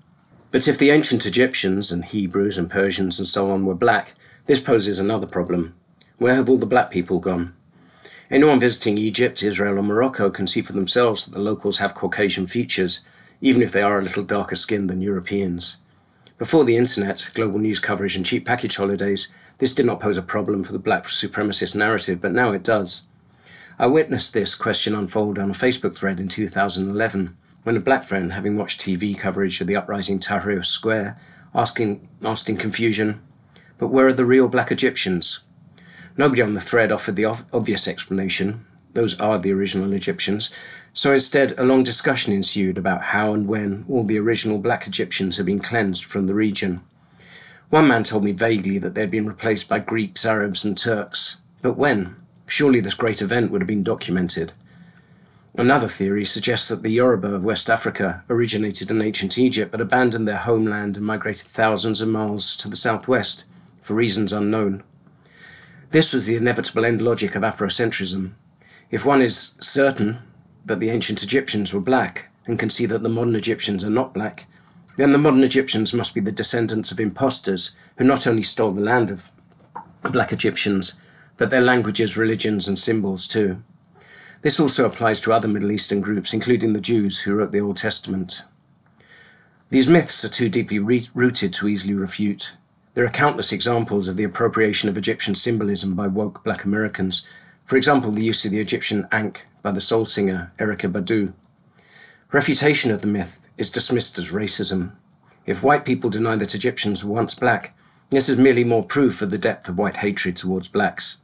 But 0.51 0.67
if 0.67 0.77
the 0.77 0.91
ancient 0.91 1.25
Egyptians 1.25 1.91
and 1.91 2.05
Hebrews 2.05 2.57
and 2.57 2.69
Persians 2.69 3.19
and 3.19 3.27
so 3.27 3.49
on 3.49 3.65
were 3.65 3.75
black, 3.75 4.13
this 4.45 4.59
poses 4.59 4.99
another 4.99 5.27
problem. 5.27 5.75
Where 6.17 6.35
have 6.35 6.49
all 6.49 6.57
the 6.57 6.65
black 6.65 6.91
people 6.91 7.19
gone? 7.19 7.53
Anyone 8.29 8.59
visiting 8.59 8.97
Egypt, 8.97 9.43
Israel, 9.43 9.77
or 9.77 9.83
Morocco 9.83 10.29
can 10.29 10.47
see 10.47 10.61
for 10.61 10.73
themselves 10.73 11.25
that 11.25 11.35
the 11.35 11.43
locals 11.43 11.79
have 11.79 11.95
Caucasian 11.95 12.47
features, 12.47 13.01
even 13.41 13.61
if 13.61 13.71
they 13.71 13.81
are 13.81 13.99
a 13.99 14.03
little 14.03 14.23
darker 14.23 14.55
skinned 14.55 14.89
than 14.89 15.01
Europeans. 15.01 15.77
Before 16.37 16.63
the 16.63 16.77
internet, 16.77 17.31
global 17.33 17.59
news 17.59 17.79
coverage, 17.79 18.15
and 18.15 18.25
cheap 18.25 18.45
package 18.45 18.77
holidays, 18.77 19.27
this 19.59 19.75
did 19.75 19.85
not 19.85 19.99
pose 19.99 20.17
a 20.17 20.21
problem 20.21 20.63
for 20.63 20.71
the 20.71 20.79
black 20.79 21.05
supremacist 21.05 21.75
narrative, 21.75 22.21
but 22.21 22.31
now 22.31 22.51
it 22.51 22.63
does. 22.63 23.03
I 23.79 23.87
witnessed 23.87 24.33
this 24.33 24.53
question 24.53 24.93
unfold 24.93 25.39
on 25.39 25.49
a 25.49 25.53
Facebook 25.53 25.97
thread 25.97 26.19
in 26.19 26.27
2011 26.27 27.35
when 27.63 27.75
a 27.75 27.79
black 27.79 28.03
friend, 28.03 28.33
having 28.33 28.55
watched 28.55 28.81
TV 28.81 29.17
coverage 29.17 29.59
of 29.61 29.67
the 29.67 29.75
uprising 29.75 30.19
Tahrir 30.19 30.63
Square, 30.63 31.17
asking, 31.55 32.07
asked 32.23 32.49
in 32.49 32.57
confusion, 32.57 33.21
But 33.79 33.87
where 33.87 34.07
are 34.07 34.13
the 34.13 34.25
real 34.25 34.47
black 34.47 34.71
Egyptians? 34.71 35.39
Nobody 36.17 36.43
on 36.43 36.53
the 36.53 36.61
thread 36.61 36.91
offered 36.91 37.15
the 37.15 37.25
obvious 37.25 37.87
explanation. 37.87 38.65
Those 38.93 39.19
are 39.19 39.39
the 39.39 39.51
original 39.51 39.91
Egyptians. 39.93 40.53
So 40.93 41.11
instead, 41.11 41.57
a 41.57 41.63
long 41.63 41.83
discussion 41.83 42.31
ensued 42.31 42.77
about 42.77 43.01
how 43.01 43.33
and 43.33 43.47
when 43.47 43.85
all 43.89 44.03
the 44.03 44.19
original 44.19 44.59
black 44.59 44.85
Egyptians 44.85 45.37
had 45.37 45.47
been 45.47 45.57
cleansed 45.57 46.03
from 46.03 46.27
the 46.27 46.35
region. 46.35 46.81
One 47.71 47.87
man 47.87 48.03
told 48.03 48.23
me 48.23 48.33
vaguely 48.33 48.77
that 48.77 48.93
they 48.93 49.01
had 49.01 49.09
been 49.09 49.25
replaced 49.25 49.67
by 49.67 49.79
Greeks, 49.79 50.27
Arabs, 50.27 50.63
and 50.63 50.77
Turks. 50.77 51.41
But 51.63 51.75
when? 51.75 52.17
Surely 52.45 52.79
this 52.79 52.93
great 52.93 53.21
event 53.21 53.51
would 53.51 53.61
have 53.61 53.67
been 53.67 53.83
documented. 53.83 54.53
Another 55.55 55.87
theory 55.87 56.25
suggests 56.25 56.67
that 56.69 56.81
the 56.81 56.89
Yoruba 56.91 57.35
of 57.35 57.43
West 57.43 57.69
Africa 57.69 58.23
originated 58.29 58.89
in 58.89 59.01
ancient 59.01 59.37
Egypt 59.37 59.71
but 59.71 59.81
abandoned 59.81 60.27
their 60.27 60.37
homeland 60.37 60.97
and 60.97 61.05
migrated 61.05 61.45
thousands 61.45 62.01
of 62.01 62.07
miles 62.07 62.57
to 62.57 62.67
the 62.67 62.75
southwest 62.75 63.45
for 63.81 63.93
reasons 63.93 64.33
unknown. 64.33 64.81
This 65.91 66.11
was 66.11 66.25
the 66.25 66.35
inevitable 66.35 66.85
end 66.85 67.03
logic 67.03 67.35
of 67.35 67.43
Afrocentrism. 67.43 68.31
If 68.89 69.05
one 69.05 69.21
is 69.21 69.55
certain 69.59 70.17
that 70.65 70.79
the 70.79 70.89
ancient 70.89 71.21
Egyptians 71.21 71.71
were 71.71 71.81
black 71.81 72.29
and 72.47 72.57
can 72.57 72.71
see 72.71 72.87
that 72.87 73.03
the 73.03 73.09
modern 73.09 73.35
Egyptians 73.35 73.83
are 73.83 73.91
not 73.91 74.13
black, 74.13 74.47
then 74.97 75.11
the 75.11 75.17
modern 75.19 75.43
Egyptians 75.43 75.93
must 75.93 76.15
be 76.15 76.21
the 76.21 76.31
descendants 76.31 76.91
of 76.91 76.99
impostors 76.99 77.75
who 77.97 78.03
not 78.05 78.25
only 78.25 78.41
stole 78.43 78.71
the 78.71 78.81
land 78.81 79.11
of 79.11 79.29
black 80.11 80.33
Egyptians, 80.33 80.99
but 81.37 81.49
their 81.49 81.61
languages, 81.61 82.17
religions, 82.17 82.67
and 82.67 82.77
symbols 82.77 83.27
too. 83.27 83.63
This 84.41 84.59
also 84.59 84.85
applies 84.85 85.21
to 85.21 85.31
other 85.31 85.47
Middle 85.47 85.71
Eastern 85.71 86.01
groups, 86.01 86.33
including 86.33 86.73
the 86.73 86.81
Jews 86.81 87.21
who 87.21 87.35
wrote 87.35 87.51
the 87.51 87.61
Old 87.61 87.77
Testament. 87.77 88.43
These 89.69 89.87
myths 89.87 90.23
are 90.23 90.29
too 90.29 90.49
deeply 90.49 90.79
re- 90.79 91.09
rooted 91.13 91.53
to 91.53 91.67
easily 91.67 91.93
refute. 91.93 92.57
There 92.93 93.05
are 93.05 93.09
countless 93.09 93.51
examples 93.51 94.07
of 94.07 94.17
the 94.17 94.23
appropriation 94.23 94.87
of 94.87 94.97
Egyptian 94.97 95.33
symbolism 95.33 95.95
by 95.95 96.07
woke 96.07 96.43
black 96.43 96.63
Americans. 96.63 97.27
For 97.65 97.75
example, 97.75 98.11
the 98.11 98.23
use 98.23 98.45
of 98.45 98.51
the 98.51 98.59
Egyptian 98.59 99.07
Ankh 99.11 99.47
by 99.63 99.71
the 99.71 99.81
soul 99.81 100.05
singer 100.05 100.51
Erykah 100.59 100.91
Badu. 100.91 101.33
Refutation 102.31 102.91
of 102.91 103.01
the 103.01 103.07
myth 103.07 103.49
is 103.57 103.71
dismissed 103.71 104.19
as 104.19 104.31
racism. 104.31 104.91
If 105.45 105.63
white 105.63 105.85
people 105.85 106.09
deny 106.09 106.35
that 106.35 106.53
Egyptians 106.53 107.03
were 107.03 107.15
once 107.15 107.33
black, 107.33 107.75
this 108.11 108.29
is 108.29 108.37
merely 108.37 108.63
more 108.63 108.85
proof 108.85 109.23
of 109.23 109.31
the 109.31 109.39
depth 109.39 109.67
of 109.67 109.79
white 109.79 109.97
hatred 109.97 110.35
towards 110.35 110.67
blacks. 110.67 111.22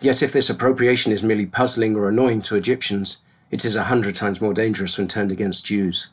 Yet 0.00 0.22
if 0.22 0.32
this 0.32 0.48
appropriation 0.48 1.12
is 1.12 1.22
merely 1.22 1.44
puzzling 1.44 1.94
or 1.94 2.08
annoying 2.08 2.40
to 2.42 2.56
Egyptians, 2.56 3.22
it 3.50 3.64
is 3.66 3.76
a 3.76 3.84
hundred 3.84 4.14
times 4.14 4.40
more 4.40 4.54
dangerous 4.54 4.96
when 4.96 5.08
turned 5.08 5.30
against 5.30 5.66
Jews. 5.66 6.08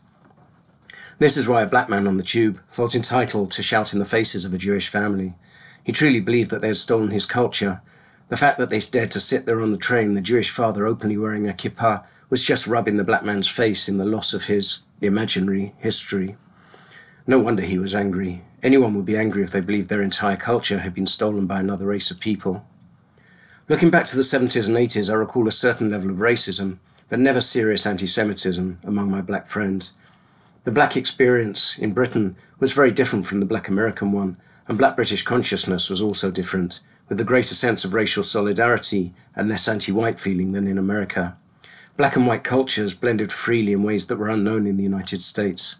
This 1.19 1.37
is 1.37 1.47
why 1.47 1.61
a 1.61 1.67
black 1.67 1.89
man 1.89 2.05
on 2.05 2.17
the 2.17 2.23
tube 2.23 2.59
felt 2.67 2.95
entitled 2.95 3.49
to 3.51 3.63
shout 3.63 3.93
in 3.93 3.99
the 3.99 4.05
faces 4.05 4.43
of 4.43 4.53
a 4.53 4.57
Jewish 4.57 4.89
family. 4.89 5.35
He 5.83 5.93
truly 5.93 6.19
believed 6.19 6.51
that 6.51 6.61
they 6.61 6.67
had 6.67 6.77
stolen 6.77 7.11
his 7.11 7.25
culture. 7.25 7.81
The 8.27 8.37
fact 8.37 8.57
that 8.57 8.69
they 8.69 8.79
dared 8.81 9.11
to 9.11 9.21
sit 9.21 9.45
there 9.45 9.61
on 9.61 9.71
the 9.71 9.77
train, 9.77 10.13
the 10.13 10.21
Jewish 10.21 10.49
father 10.49 10.85
openly 10.85 11.17
wearing 11.17 11.47
a 11.47 11.53
kippah, 11.53 12.03
was 12.29 12.43
just 12.43 12.67
rubbing 12.67 12.97
the 12.97 13.05
black 13.05 13.23
man's 13.23 13.47
face 13.47 13.87
in 13.87 13.97
the 13.97 14.05
loss 14.05 14.33
of 14.33 14.45
his 14.45 14.79
imaginary 14.99 15.73
history. 15.77 16.35
No 17.25 17.39
wonder 17.39 17.61
he 17.61 17.79
was 17.79 17.95
angry. 17.95 18.43
Anyone 18.61 18.95
would 18.95 19.05
be 19.05 19.17
angry 19.17 19.43
if 19.43 19.51
they 19.51 19.61
believed 19.61 19.87
their 19.87 20.01
entire 20.01 20.35
culture 20.35 20.79
had 20.79 20.93
been 20.93 21.07
stolen 21.07 21.47
by 21.47 21.61
another 21.61 21.85
race 21.85 22.11
of 22.11 22.19
people. 22.19 22.65
Looking 23.69 23.89
back 23.89 24.05
to 24.05 24.15
the 24.15 24.21
70s 24.21 24.69
and 24.69 24.77
80s, 24.77 25.11
I 25.11 25.15
recall 25.15 25.45
a 25.45 25.51
certain 25.51 25.91
level 25.91 26.09
of 26.09 26.17
racism, 26.17 26.77
but 27.09 27.19
never 27.19 27.41
serious 27.41 27.85
anti 27.85 28.07
Semitism 28.07 28.79
among 28.81 29.11
my 29.11 29.19
black 29.19 29.47
friends. 29.47 29.91
The 30.63 30.71
black 30.71 30.95
experience 30.95 31.77
in 31.77 31.91
Britain 31.91 32.37
was 32.59 32.71
very 32.71 32.91
different 32.91 33.25
from 33.25 33.41
the 33.41 33.45
black 33.45 33.67
American 33.67 34.13
one, 34.13 34.37
and 34.69 34.77
black 34.77 34.95
British 34.95 35.23
consciousness 35.23 35.89
was 35.89 36.01
also 36.01 36.31
different, 36.31 36.79
with 37.09 37.19
a 37.19 37.25
greater 37.25 37.55
sense 37.55 37.83
of 37.83 37.93
racial 37.93 38.23
solidarity 38.23 39.13
and 39.35 39.49
less 39.49 39.67
anti 39.67 39.91
white 39.91 40.17
feeling 40.17 40.53
than 40.53 40.65
in 40.65 40.77
America. 40.77 41.35
Black 41.97 42.15
and 42.15 42.25
white 42.25 42.45
cultures 42.45 42.93
blended 42.93 43.33
freely 43.33 43.73
in 43.73 43.83
ways 43.83 44.07
that 44.07 44.17
were 44.17 44.29
unknown 44.29 44.65
in 44.65 44.77
the 44.77 44.83
United 44.83 45.21
States. 45.21 45.75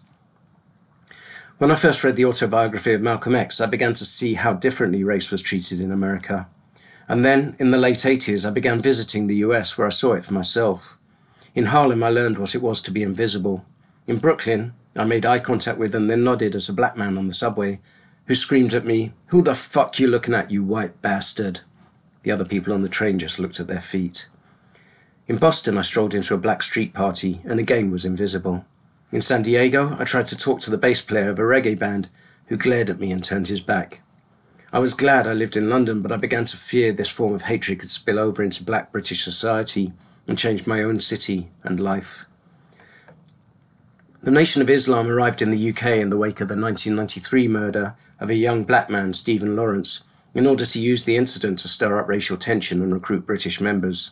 When 1.56 1.70
I 1.70 1.74
first 1.74 2.04
read 2.04 2.16
the 2.16 2.26
autobiography 2.26 2.92
of 2.92 3.00
Malcolm 3.00 3.34
X, 3.34 3.62
I 3.62 3.66
began 3.66 3.94
to 3.94 4.04
see 4.04 4.34
how 4.34 4.52
differently 4.52 5.02
race 5.04 5.30
was 5.30 5.40
treated 5.40 5.80
in 5.80 5.90
America. 5.90 6.48
And 7.08 7.24
then, 7.24 7.56
in 7.58 7.70
the 7.70 7.78
late 7.78 7.98
80s, 7.98 8.46
I 8.46 8.52
began 8.52 8.80
visiting 8.80 9.26
the 9.26 9.36
US 9.36 9.76
where 9.78 9.86
I 9.86 9.90
saw 9.90 10.12
it 10.12 10.26
for 10.26 10.34
myself. 10.34 10.98
In 11.54 11.66
Harlem, 11.66 12.02
I 12.02 12.10
learned 12.10 12.38
what 12.38 12.54
it 12.54 12.62
was 12.62 12.82
to 12.82 12.90
be 12.90 13.02
invisible. 13.02 13.64
In 14.06 14.18
Brooklyn, 14.18 14.74
I 14.94 15.04
made 15.04 15.24
eye 15.24 15.38
contact 15.38 15.78
with 15.78 15.94
and 15.94 16.10
then 16.10 16.22
nodded 16.22 16.54
at 16.54 16.68
a 16.68 16.72
black 16.72 16.96
man 16.96 17.16
on 17.16 17.26
the 17.26 17.32
subway 17.32 17.80
who 18.26 18.34
screamed 18.34 18.74
at 18.74 18.84
me, 18.84 19.14
Who 19.28 19.40
the 19.42 19.54
fuck 19.54 19.98
you 19.98 20.06
looking 20.06 20.34
at, 20.34 20.50
you 20.50 20.62
white 20.62 21.00
bastard? 21.00 21.60
The 22.22 22.30
other 22.30 22.44
people 22.44 22.74
on 22.74 22.82
the 22.82 22.88
train 22.88 23.18
just 23.18 23.38
looked 23.38 23.58
at 23.58 23.68
their 23.68 23.80
feet. 23.80 24.28
In 25.26 25.38
Boston, 25.38 25.78
I 25.78 25.82
strolled 25.82 26.14
into 26.14 26.34
a 26.34 26.38
black 26.38 26.62
street 26.62 26.92
party 26.92 27.40
and 27.44 27.58
again 27.58 27.90
was 27.90 28.04
invisible. 28.04 28.66
In 29.10 29.22
San 29.22 29.42
Diego, 29.42 29.96
I 29.98 30.04
tried 30.04 30.26
to 30.26 30.36
talk 30.36 30.60
to 30.60 30.70
the 30.70 30.76
bass 30.76 31.00
player 31.00 31.30
of 31.30 31.38
a 31.38 31.42
reggae 31.42 31.78
band 31.78 32.10
who 32.46 32.58
glared 32.58 32.90
at 32.90 33.00
me 33.00 33.10
and 33.10 33.24
turned 33.24 33.48
his 33.48 33.62
back. 33.62 34.02
I 34.70 34.80
was 34.80 34.92
glad 34.92 35.26
I 35.26 35.32
lived 35.32 35.56
in 35.56 35.70
London, 35.70 36.02
but 36.02 36.12
I 36.12 36.18
began 36.18 36.44
to 36.44 36.56
fear 36.58 36.92
this 36.92 37.08
form 37.08 37.32
of 37.32 37.44
hatred 37.44 37.78
could 37.78 37.88
spill 37.88 38.18
over 38.18 38.42
into 38.42 38.62
black 38.62 38.92
British 38.92 39.24
society 39.24 39.94
and 40.26 40.38
change 40.38 40.66
my 40.66 40.82
own 40.82 41.00
city 41.00 41.48
and 41.62 41.80
life. 41.80 42.26
The 44.20 44.30
Nation 44.30 44.60
of 44.60 44.68
Islam 44.68 45.08
arrived 45.08 45.40
in 45.40 45.50
the 45.50 45.70
UK 45.70 45.86
in 45.86 46.10
the 46.10 46.18
wake 46.18 46.42
of 46.42 46.48
the 46.48 46.60
1993 46.60 47.48
murder 47.48 47.94
of 48.20 48.28
a 48.28 48.34
young 48.34 48.64
black 48.64 48.90
man, 48.90 49.14
Stephen 49.14 49.56
Lawrence, 49.56 50.04
in 50.34 50.46
order 50.46 50.66
to 50.66 50.80
use 50.80 51.04
the 51.04 51.16
incident 51.16 51.60
to 51.60 51.68
stir 51.68 51.98
up 51.98 52.06
racial 52.06 52.36
tension 52.36 52.82
and 52.82 52.92
recruit 52.92 53.26
British 53.26 53.62
members. 53.62 54.10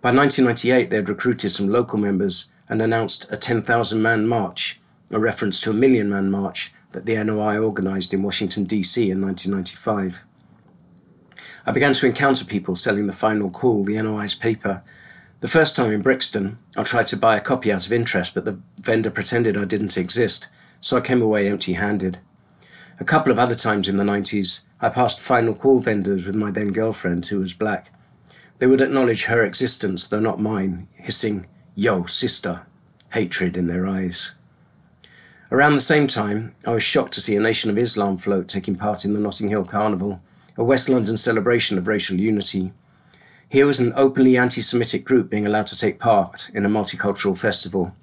By 0.00 0.14
1998, 0.14 0.88
they 0.88 0.96
had 0.96 1.08
recruited 1.10 1.52
some 1.52 1.68
local 1.68 1.98
members 1.98 2.50
and 2.66 2.80
announced 2.80 3.30
a 3.30 3.36
10,000 3.36 4.00
man 4.00 4.26
march, 4.26 4.80
a 5.10 5.18
reference 5.18 5.60
to 5.60 5.70
a 5.70 5.74
million 5.74 6.08
man 6.08 6.30
march 6.30 6.72
that 6.96 7.04
the 7.04 7.22
NOI 7.22 7.58
organised 7.58 8.14
in 8.14 8.22
Washington, 8.22 8.64
D.C. 8.64 9.10
in 9.10 9.20
1995. 9.20 10.24
I 11.66 11.70
began 11.70 11.92
to 11.92 12.06
encounter 12.06 12.46
people 12.46 12.74
selling 12.74 13.06
the 13.06 13.12
Final 13.12 13.50
Call, 13.50 13.84
the 13.84 14.00
NOI's 14.00 14.34
paper. 14.34 14.82
The 15.40 15.48
first 15.48 15.76
time 15.76 15.92
in 15.92 16.00
Brixton, 16.00 16.56
I 16.74 16.84
tried 16.84 17.08
to 17.08 17.18
buy 17.18 17.36
a 17.36 17.42
copy 17.42 17.70
out 17.70 17.84
of 17.84 17.92
interest, 17.92 18.34
but 18.34 18.46
the 18.46 18.62
vendor 18.78 19.10
pretended 19.10 19.58
I 19.58 19.66
didn't 19.66 19.98
exist, 19.98 20.48
so 20.80 20.96
I 20.96 21.02
came 21.02 21.20
away 21.20 21.48
empty 21.48 21.74
handed. 21.74 22.16
A 22.98 23.04
couple 23.04 23.30
of 23.30 23.38
other 23.38 23.54
times 23.54 23.90
in 23.90 23.98
the 23.98 24.04
90s, 24.04 24.62
I 24.80 24.88
passed 24.88 25.20
Final 25.20 25.54
Call 25.54 25.80
vendors 25.80 26.24
with 26.26 26.34
my 26.34 26.50
then 26.50 26.72
girlfriend, 26.72 27.26
who 27.26 27.40
was 27.40 27.52
black. 27.52 27.90
They 28.58 28.66
would 28.66 28.80
acknowledge 28.80 29.26
her 29.26 29.44
existence, 29.44 30.08
though 30.08 30.18
not 30.18 30.40
mine, 30.40 30.88
hissing, 30.94 31.46
Yo, 31.74 32.06
sister, 32.06 32.64
hatred 33.12 33.54
in 33.54 33.66
their 33.66 33.86
eyes. 33.86 34.35
Around 35.52 35.74
the 35.74 35.80
same 35.80 36.08
time, 36.08 36.56
I 36.66 36.72
was 36.72 36.82
shocked 36.82 37.12
to 37.12 37.20
see 37.20 37.36
a 37.36 37.40
Nation 37.40 37.70
of 37.70 37.78
Islam 37.78 38.18
float 38.18 38.48
taking 38.48 38.74
part 38.74 39.04
in 39.04 39.14
the 39.14 39.20
Notting 39.20 39.48
Hill 39.48 39.64
Carnival, 39.64 40.20
a 40.56 40.64
West 40.64 40.88
London 40.88 41.16
celebration 41.16 41.78
of 41.78 41.86
racial 41.86 42.16
unity. 42.16 42.72
Here 43.48 43.64
was 43.64 43.78
an 43.78 43.92
openly 43.94 44.36
anti 44.36 44.60
Semitic 44.60 45.04
group 45.04 45.30
being 45.30 45.46
allowed 45.46 45.68
to 45.68 45.78
take 45.78 46.00
part 46.00 46.50
in 46.52 46.66
a 46.66 46.68
multicultural 46.68 47.40
festival. 47.40 47.94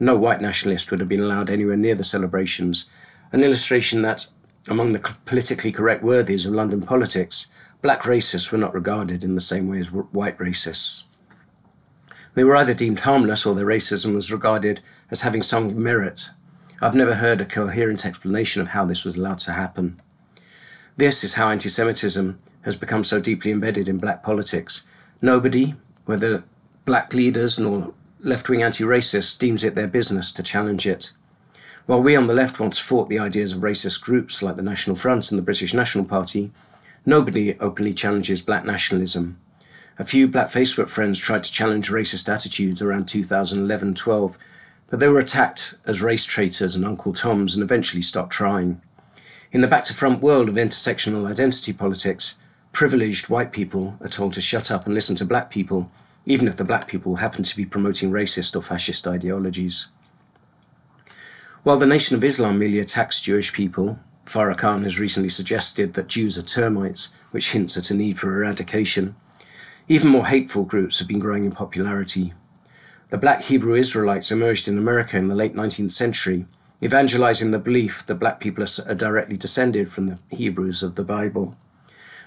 No 0.00 0.16
white 0.16 0.40
nationalist 0.40 0.90
would 0.90 0.98
have 0.98 1.08
been 1.08 1.20
allowed 1.20 1.50
anywhere 1.50 1.76
near 1.76 1.94
the 1.94 2.02
celebrations, 2.02 2.90
an 3.30 3.44
illustration 3.44 4.02
that, 4.02 4.26
among 4.66 4.92
the 4.92 5.14
politically 5.24 5.70
correct 5.70 6.02
worthies 6.02 6.46
of 6.46 6.52
London 6.52 6.82
politics, 6.82 7.46
black 7.80 8.02
racists 8.02 8.50
were 8.50 8.58
not 8.58 8.74
regarded 8.74 9.22
in 9.22 9.36
the 9.36 9.40
same 9.40 9.68
way 9.68 9.78
as 9.78 9.92
white 9.92 10.36
racists. 10.38 11.04
They 12.34 12.42
were 12.42 12.56
either 12.56 12.74
deemed 12.74 13.00
harmless 13.00 13.46
or 13.46 13.54
their 13.54 13.66
racism 13.66 14.16
was 14.16 14.32
regarded 14.32 14.80
as 15.12 15.22
having 15.22 15.44
some 15.44 15.80
merit 15.80 16.30
I've 16.80 16.94
never 16.94 17.14
heard 17.14 17.40
a 17.40 17.44
coherent 17.44 18.06
explanation 18.06 18.62
of 18.62 18.68
how 18.68 18.84
this 18.84 19.04
was 19.04 19.16
allowed 19.16 19.38
to 19.38 19.52
happen. 19.52 19.98
This 20.96 21.24
is 21.24 21.34
how 21.34 21.50
anti 21.50 21.68
Semitism 21.68 22.38
has 22.62 22.76
become 22.76 23.02
so 23.02 23.20
deeply 23.20 23.50
embedded 23.50 23.88
in 23.88 23.98
black 23.98 24.22
politics. 24.22 24.86
Nobody, 25.20 25.74
whether 26.04 26.44
black 26.84 27.12
leaders 27.12 27.58
nor 27.58 27.94
left 28.20 28.48
wing 28.48 28.62
anti 28.62 28.84
racists 28.84 29.36
deems 29.36 29.64
it 29.64 29.74
their 29.74 29.88
business 29.88 30.30
to 30.32 30.42
challenge 30.42 30.86
it. 30.86 31.12
While 31.86 32.02
we 32.02 32.14
on 32.14 32.28
the 32.28 32.34
left 32.34 32.60
once 32.60 32.78
fought 32.78 33.08
the 33.08 33.18
ideas 33.18 33.52
of 33.54 33.62
racist 33.62 34.00
groups 34.00 34.42
like 34.42 34.56
the 34.56 34.62
National 34.62 34.94
Front 34.94 35.32
and 35.32 35.38
the 35.38 35.44
British 35.44 35.74
National 35.74 36.04
Party, 36.04 36.52
nobody 37.04 37.58
openly 37.58 37.94
challenges 37.94 38.42
black 38.42 38.64
nationalism. 38.64 39.40
A 39.98 40.04
few 40.04 40.28
black 40.28 40.46
Facebook 40.48 40.88
friends 40.88 41.18
tried 41.18 41.42
to 41.42 41.52
challenge 41.52 41.90
racist 41.90 42.32
attitudes 42.32 42.80
around 42.80 43.08
2011 43.08 43.94
12, 43.94 44.38
but 44.88 45.00
they 45.00 45.08
were 45.08 45.18
attacked 45.18 45.74
as 45.84 46.02
race 46.02 46.24
traitors 46.24 46.74
and 46.74 46.84
Uncle 46.84 47.12
Toms 47.12 47.54
and 47.54 47.62
eventually 47.62 48.02
stopped 48.02 48.32
trying. 48.32 48.80
In 49.52 49.60
the 49.60 49.66
back 49.66 49.84
to 49.84 49.94
front 49.94 50.22
world 50.22 50.48
of 50.48 50.54
intersectional 50.56 51.30
identity 51.30 51.72
politics, 51.72 52.38
privileged 52.72 53.28
white 53.28 53.52
people 53.52 53.96
are 54.00 54.08
told 54.08 54.34
to 54.34 54.40
shut 54.40 54.70
up 54.70 54.86
and 54.86 54.94
listen 54.94 55.16
to 55.16 55.24
black 55.24 55.50
people, 55.50 55.90
even 56.26 56.46
if 56.46 56.56
the 56.56 56.64
black 56.64 56.86
people 56.86 57.16
happen 57.16 57.42
to 57.42 57.56
be 57.56 57.64
promoting 57.64 58.10
racist 58.10 58.54
or 58.54 58.62
fascist 58.62 59.06
ideologies. 59.06 59.88
While 61.62 61.78
the 61.78 61.86
Nation 61.86 62.16
of 62.16 62.24
Islam 62.24 62.58
merely 62.58 62.78
attacks 62.78 63.20
Jewish 63.20 63.52
people, 63.52 63.98
Farrakhan 64.24 64.84
has 64.84 65.00
recently 65.00 65.30
suggested 65.30 65.94
that 65.94 66.06
Jews 66.06 66.38
are 66.38 66.42
termites, 66.42 67.12
which 67.30 67.52
hints 67.52 67.76
at 67.76 67.90
a 67.90 67.94
need 67.94 68.18
for 68.18 68.34
eradication. 68.34 69.16
Even 69.88 70.10
more 70.10 70.26
hateful 70.26 70.64
groups 70.64 70.98
have 70.98 71.08
been 71.08 71.18
growing 71.18 71.44
in 71.44 71.52
popularity. 71.52 72.34
The 73.10 73.16
black 73.16 73.40
Hebrew 73.44 73.74
Israelites 73.74 74.30
emerged 74.30 74.68
in 74.68 74.76
America 74.76 75.16
in 75.16 75.28
the 75.28 75.34
late 75.34 75.54
19th 75.54 75.92
century, 75.92 76.44
evangelizing 76.82 77.52
the 77.52 77.58
belief 77.58 78.04
that 78.04 78.16
black 78.16 78.38
people 78.38 78.62
are 78.62 78.94
directly 78.94 79.38
descended 79.38 79.88
from 79.88 80.08
the 80.08 80.18
Hebrews 80.30 80.82
of 80.82 80.94
the 80.94 81.04
Bible. 81.04 81.56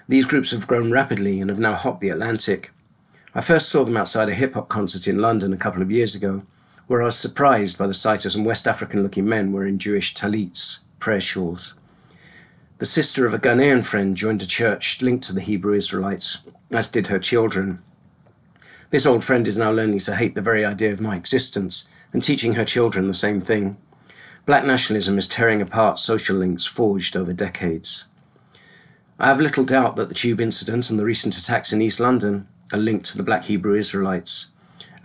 These 0.08 0.24
groups 0.24 0.50
have 0.50 0.66
grown 0.66 0.90
rapidly 0.90 1.40
and 1.40 1.50
have 1.50 1.60
now 1.60 1.74
hopped 1.74 2.00
the 2.00 2.08
Atlantic. 2.08 2.72
I 3.32 3.40
first 3.40 3.68
saw 3.68 3.84
them 3.84 3.96
outside 3.96 4.28
a 4.28 4.34
hip 4.34 4.54
hop 4.54 4.68
concert 4.68 5.06
in 5.06 5.22
London 5.22 5.52
a 5.52 5.56
couple 5.56 5.82
of 5.82 5.92
years 5.92 6.16
ago, 6.16 6.42
where 6.88 7.00
I 7.00 7.04
was 7.04 7.16
surprised 7.16 7.78
by 7.78 7.86
the 7.86 7.94
sight 7.94 8.24
of 8.24 8.32
some 8.32 8.44
West 8.44 8.66
African 8.66 9.04
looking 9.04 9.28
men 9.28 9.52
wearing 9.52 9.78
Jewish 9.78 10.14
talits, 10.14 10.80
prayer 10.98 11.20
shawls. 11.20 11.74
The 12.78 12.86
sister 12.86 13.24
of 13.24 13.32
a 13.32 13.38
Ghanaian 13.38 13.84
friend 13.84 14.16
joined 14.16 14.42
a 14.42 14.48
church 14.48 15.00
linked 15.00 15.22
to 15.26 15.32
the 15.32 15.42
Hebrew 15.42 15.74
Israelites, 15.74 16.38
as 16.72 16.88
did 16.88 17.06
her 17.06 17.20
children. 17.20 17.80
This 18.92 19.06
old 19.06 19.24
friend 19.24 19.48
is 19.48 19.56
now 19.56 19.72
learning 19.72 20.00
to 20.00 20.16
hate 20.16 20.34
the 20.34 20.42
very 20.42 20.66
idea 20.66 20.92
of 20.92 21.00
my 21.00 21.16
existence 21.16 21.90
and 22.12 22.22
teaching 22.22 22.52
her 22.54 22.64
children 22.66 23.08
the 23.08 23.14
same 23.14 23.40
thing. 23.40 23.78
Black 24.44 24.66
nationalism 24.66 25.16
is 25.16 25.26
tearing 25.26 25.62
apart 25.62 25.98
social 25.98 26.36
links 26.36 26.66
forged 26.66 27.16
over 27.16 27.32
decades. 27.32 28.04
I 29.18 29.28
have 29.28 29.40
little 29.40 29.64
doubt 29.64 29.96
that 29.96 30.10
the 30.10 30.14
tube 30.14 30.42
incident 30.42 30.90
and 30.90 30.98
the 30.98 31.06
recent 31.06 31.38
attacks 31.38 31.72
in 31.72 31.80
East 31.80 32.00
London 32.00 32.46
are 32.70 32.78
linked 32.78 33.06
to 33.06 33.16
the 33.16 33.22
black 33.22 33.44
Hebrew 33.44 33.74
Israelites. 33.76 34.48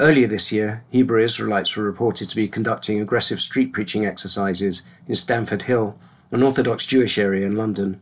Earlier 0.01 0.27
this 0.27 0.51
year, 0.51 0.83
Hebrew 0.89 1.23
Israelites 1.23 1.77
were 1.77 1.85
reported 1.85 2.27
to 2.27 2.35
be 2.35 2.49
conducting 2.49 2.99
aggressive 2.99 3.39
street 3.39 3.71
preaching 3.71 4.05
exercises 4.05 4.83
in 5.07 5.15
Stamford 5.15 5.61
Hill, 5.61 5.97
an 6.29 6.43
Orthodox 6.43 6.85
Jewish 6.85 7.17
area 7.17 7.45
in 7.45 7.55
London, 7.55 8.01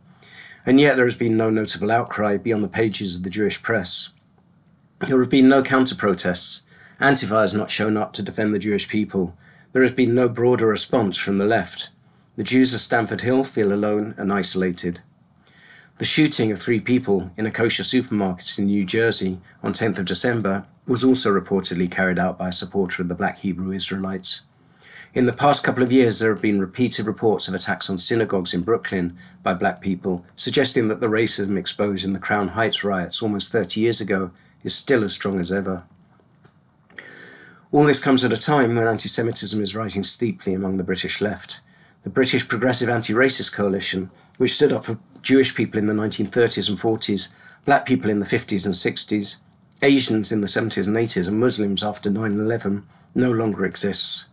and 0.66 0.80
yet 0.80 0.96
there 0.96 1.06
has 1.06 1.14
been 1.14 1.36
no 1.36 1.48
notable 1.48 1.92
outcry 1.92 2.38
beyond 2.38 2.64
the 2.64 2.68
pages 2.68 3.14
of 3.14 3.22
the 3.22 3.30
Jewish 3.30 3.62
press. 3.62 4.15
There 5.00 5.20
have 5.20 5.28
been 5.28 5.48
no 5.48 5.62
counter 5.62 5.94
protests. 5.94 6.66
Antifa 7.00 7.42
has 7.42 7.52
not 7.52 7.70
shown 7.70 7.98
up 7.98 8.14
to 8.14 8.22
defend 8.22 8.54
the 8.54 8.58
Jewish 8.58 8.88
people. 8.88 9.36
There 9.72 9.82
has 9.82 9.92
been 9.92 10.14
no 10.14 10.26
broader 10.26 10.66
response 10.66 11.18
from 11.18 11.36
the 11.36 11.44
left. 11.44 11.90
The 12.36 12.42
Jews 12.42 12.72
of 12.72 12.80
Stamford 12.80 13.20
Hill 13.20 13.44
feel 13.44 13.74
alone 13.74 14.14
and 14.16 14.32
isolated. 14.32 15.00
The 15.98 16.06
shooting 16.06 16.50
of 16.50 16.58
three 16.58 16.80
people 16.80 17.30
in 17.36 17.44
a 17.44 17.50
kosher 17.50 17.84
supermarket 17.84 18.58
in 18.58 18.66
New 18.66 18.86
Jersey 18.86 19.38
on 19.62 19.74
10th 19.74 19.98
of 19.98 20.06
December 20.06 20.64
was 20.86 21.04
also 21.04 21.30
reportedly 21.30 21.90
carried 21.90 22.18
out 22.18 22.38
by 22.38 22.48
a 22.48 22.52
supporter 22.52 23.02
of 23.02 23.08
the 23.08 23.14
black 23.14 23.38
Hebrew 23.38 23.72
Israelites. 23.72 24.42
In 25.12 25.26
the 25.26 25.32
past 25.32 25.62
couple 25.62 25.82
of 25.82 25.92
years, 25.92 26.20
there 26.20 26.32
have 26.32 26.42
been 26.42 26.60
repeated 26.60 27.06
reports 27.06 27.48
of 27.48 27.54
attacks 27.54 27.90
on 27.90 27.98
synagogues 27.98 28.54
in 28.54 28.62
Brooklyn 28.62 29.16
by 29.42 29.52
black 29.52 29.82
people, 29.82 30.24
suggesting 30.36 30.88
that 30.88 31.00
the 31.00 31.06
racism 31.08 31.58
exposed 31.58 32.04
in 32.04 32.14
the 32.14 32.18
Crown 32.18 32.48
Heights 32.48 32.82
riots 32.82 33.22
almost 33.22 33.52
30 33.52 33.80
years 33.80 34.00
ago 34.00 34.30
is 34.66 34.74
still 34.74 35.04
as 35.04 35.14
strong 35.14 35.38
as 35.38 35.52
ever. 35.52 35.84
All 37.70 37.84
this 37.84 38.02
comes 38.02 38.24
at 38.24 38.32
a 38.32 38.36
time 38.36 38.74
when 38.74 38.86
anti 38.86 39.08
Semitism 39.08 39.62
is 39.62 39.76
rising 39.76 40.02
steeply 40.02 40.54
among 40.54 40.76
the 40.76 40.84
British 40.84 41.20
left. 41.20 41.60
The 42.02 42.10
British 42.10 42.48
Progressive 42.48 42.88
Anti 42.88 43.12
Racist 43.12 43.54
Coalition, 43.54 44.10
which 44.38 44.54
stood 44.54 44.72
up 44.72 44.84
for 44.84 44.98
Jewish 45.22 45.54
people 45.54 45.78
in 45.78 45.86
the 45.86 45.94
1930s 45.94 46.68
and 46.68 46.78
40s, 46.78 47.32
black 47.64 47.86
people 47.86 48.10
in 48.10 48.18
the 48.18 48.26
50s 48.26 48.66
and 48.66 48.74
60s, 48.74 49.38
Asians 49.82 50.32
in 50.32 50.40
the 50.40 50.46
70s 50.48 50.88
and 50.88 50.96
80s 50.96 51.28
and 51.28 51.38
Muslims 51.38 51.84
after 51.84 52.10
9 52.10 52.32
11 52.32 52.84
no 53.14 53.30
longer 53.30 53.64
exists. 53.64 54.30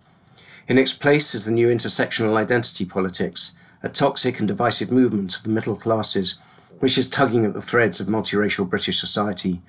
In 0.67 0.79
its 0.79 0.93
place 0.93 1.35
is 1.35 1.45
the 1.45 1.51
new 1.51 1.67
intersectional 1.67 2.37
identity 2.37 2.85
politics, 2.85 3.55
a 3.83 3.89
toxic 3.89 4.39
and 4.39 4.47
divisive 4.47 4.91
movement 4.91 5.35
of 5.35 5.43
the 5.43 5.49
middle 5.49 5.75
classes, 5.75 6.39
which 6.79 6.97
is 6.97 7.09
tugging 7.09 7.45
at 7.45 7.53
the 7.53 7.61
threads 7.61 7.99
of 7.99 8.07
multiracial 8.07 8.67
British 8.67 8.99
society, 8.99 9.61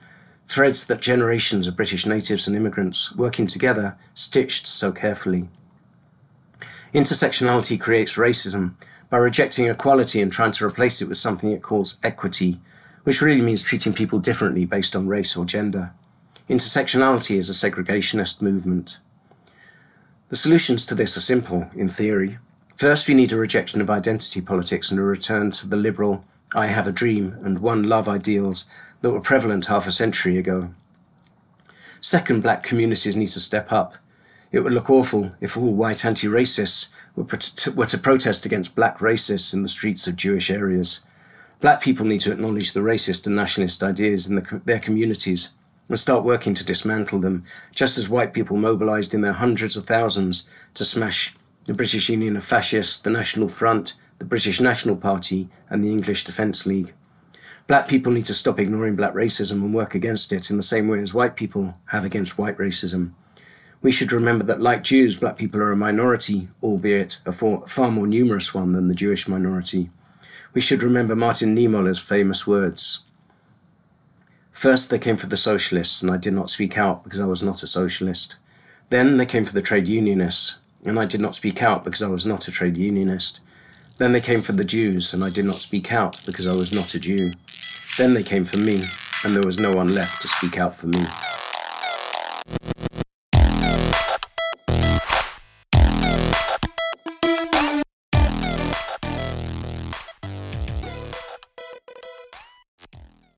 threads 0.46 0.86
that 0.86 1.00
generations 1.00 1.66
of 1.66 1.76
British 1.76 2.06
natives 2.06 2.46
and 2.46 2.56
immigrants, 2.56 3.14
working 3.16 3.46
together, 3.46 3.96
stitched 4.14 4.66
so 4.66 4.92
carefully. 4.92 5.48
Intersectionality 6.92 7.80
creates 7.80 8.16
racism 8.16 8.74
by 9.10 9.18
rejecting 9.18 9.66
equality 9.66 10.20
and 10.20 10.30
trying 10.30 10.52
to 10.52 10.66
replace 10.66 11.00
it 11.00 11.08
with 11.08 11.18
something 11.18 11.50
it 11.50 11.62
calls 11.62 11.98
equity, 12.02 12.60
which 13.04 13.20
really 13.20 13.42
means 13.42 13.62
treating 13.62 13.92
people 13.92 14.18
differently 14.18 14.64
based 14.64 14.94
on 14.94 15.08
race 15.08 15.36
or 15.36 15.44
gender. 15.44 15.92
Intersectionality 16.48 17.36
is 17.36 17.48
a 17.48 17.52
segregationist 17.70 18.42
movement. 18.42 18.98
The 20.28 20.36
solutions 20.36 20.84
to 20.86 20.94
this 20.94 21.16
are 21.16 21.20
simple, 21.20 21.70
in 21.74 21.88
theory. 21.88 22.38
First, 22.76 23.08
we 23.08 23.14
need 23.14 23.32
a 23.32 23.36
rejection 23.36 23.80
of 23.80 23.90
identity 23.90 24.40
politics 24.40 24.90
and 24.90 25.00
a 25.00 25.02
return 25.02 25.50
to 25.52 25.68
the 25.68 25.76
liberal, 25.76 26.24
I 26.54 26.66
have 26.66 26.86
a 26.86 26.92
dream 26.92 27.36
and 27.42 27.58
one 27.58 27.82
love 27.82 28.08
ideals 28.08 28.66
that 29.04 29.10
were 29.10 29.20
prevalent 29.20 29.66
half 29.66 29.86
a 29.86 29.92
century 29.92 30.38
ago. 30.38 30.72
Second, 32.00 32.42
black 32.42 32.62
communities 32.62 33.14
need 33.14 33.28
to 33.28 33.38
step 33.38 33.70
up. 33.70 33.96
It 34.50 34.60
would 34.60 34.72
look 34.72 34.88
awful 34.88 35.34
if 35.42 35.58
all 35.58 35.74
white 35.74 36.06
anti 36.06 36.26
racists 36.26 36.90
were, 37.14 37.24
were 37.74 37.84
to 37.84 37.98
protest 37.98 38.46
against 38.46 38.74
black 38.74 39.00
racists 39.00 39.52
in 39.52 39.62
the 39.62 39.68
streets 39.68 40.06
of 40.06 40.16
Jewish 40.16 40.50
areas. 40.50 41.04
Black 41.60 41.82
people 41.82 42.06
need 42.06 42.22
to 42.22 42.32
acknowledge 42.32 42.72
the 42.72 42.80
racist 42.80 43.26
and 43.26 43.36
nationalist 43.36 43.82
ideas 43.82 44.26
in 44.26 44.36
the, 44.36 44.62
their 44.64 44.80
communities 44.80 45.52
and 45.90 45.98
start 45.98 46.24
working 46.24 46.54
to 46.54 46.64
dismantle 46.64 47.20
them, 47.20 47.44
just 47.74 47.98
as 47.98 48.08
white 48.08 48.32
people 48.32 48.56
mobilized 48.56 49.12
in 49.12 49.20
their 49.20 49.34
hundreds 49.34 49.76
of 49.76 49.84
thousands 49.84 50.48
to 50.72 50.82
smash 50.82 51.36
the 51.66 51.74
British 51.74 52.08
Union 52.08 52.38
of 52.38 52.44
Fascists, 52.44 52.96
the 53.02 53.10
National 53.10 53.48
Front, 53.48 53.96
the 54.18 54.24
British 54.24 54.62
National 54.62 54.96
Party, 54.96 55.50
and 55.68 55.84
the 55.84 55.90
English 55.90 56.24
Defence 56.24 56.64
League. 56.64 56.94
Black 57.66 57.88
people 57.88 58.12
need 58.12 58.26
to 58.26 58.34
stop 58.34 58.58
ignoring 58.58 58.96
black 58.96 59.14
racism 59.14 59.62
and 59.62 59.74
work 59.74 59.94
against 59.94 60.32
it 60.32 60.50
in 60.50 60.56
the 60.56 60.62
same 60.62 60.88
way 60.88 61.00
as 61.00 61.14
white 61.14 61.34
people 61.34 61.78
have 61.86 62.04
against 62.04 62.36
white 62.36 62.58
racism. 62.58 63.12
We 63.80 63.92
should 63.92 64.12
remember 64.12 64.44
that, 64.44 64.60
like 64.60 64.82
Jews, 64.82 65.16
black 65.16 65.36
people 65.36 65.60
are 65.62 65.72
a 65.72 65.76
minority, 65.76 66.48
albeit 66.62 67.20
a 67.26 67.32
far 67.32 67.90
more 67.90 68.06
numerous 68.06 68.54
one 68.54 68.72
than 68.72 68.88
the 68.88 68.94
Jewish 68.94 69.28
minority 69.28 69.90
we 70.54 70.60
should 70.60 70.84
remember 70.84 71.16
Martin 71.16 71.54
Niemöller's 71.54 71.98
famous 71.98 72.46
words. 72.46 73.04
First, 74.52 74.88
they 74.88 75.00
came 75.00 75.16
for 75.16 75.26
the 75.26 75.36
socialists, 75.36 76.00
and 76.00 76.10
I 76.10 76.16
did 76.16 76.32
not 76.32 76.48
speak 76.48 76.78
out 76.78 77.02
because 77.02 77.18
I 77.18 77.26
was 77.26 77.42
not 77.42 77.64
a 77.64 77.66
socialist. 77.66 78.36
Then 78.88 79.16
they 79.16 79.26
came 79.26 79.44
for 79.44 79.52
the 79.52 79.62
trade 79.62 79.88
unionists, 79.88 80.60
and 80.86 80.98
I 80.98 81.06
did 81.06 81.20
not 81.20 81.34
speak 81.34 81.60
out 81.60 81.82
because 81.82 82.02
I 82.02 82.08
was 82.08 82.24
not 82.24 82.46
a 82.46 82.52
trade 82.52 82.76
unionist. 82.76 83.40
Then 83.98 84.12
they 84.12 84.20
came 84.20 84.40
for 84.40 84.52
the 84.52 84.64
Jews, 84.64 85.12
and 85.12 85.24
I 85.24 85.30
did 85.30 85.44
not 85.44 85.56
speak 85.56 85.92
out 85.92 86.20
because 86.24 86.46
I 86.46 86.56
was 86.56 86.72
not 86.72 86.94
a 86.94 87.00
Jew. 87.00 87.32
Then 87.96 88.14
they 88.14 88.24
came 88.24 88.44
for 88.44 88.56
me, 88.56 88.82
and 89.24 89.36
there 89.36 89.44
was 89.44 89.60
no 89.60 89.72
one 89.72 89.94
left 89.94 90.20
to 90.22 90.28
speak 90.28 90.58
out 90.58 90.74
for 90.74 90.88
me. 90.88 91.06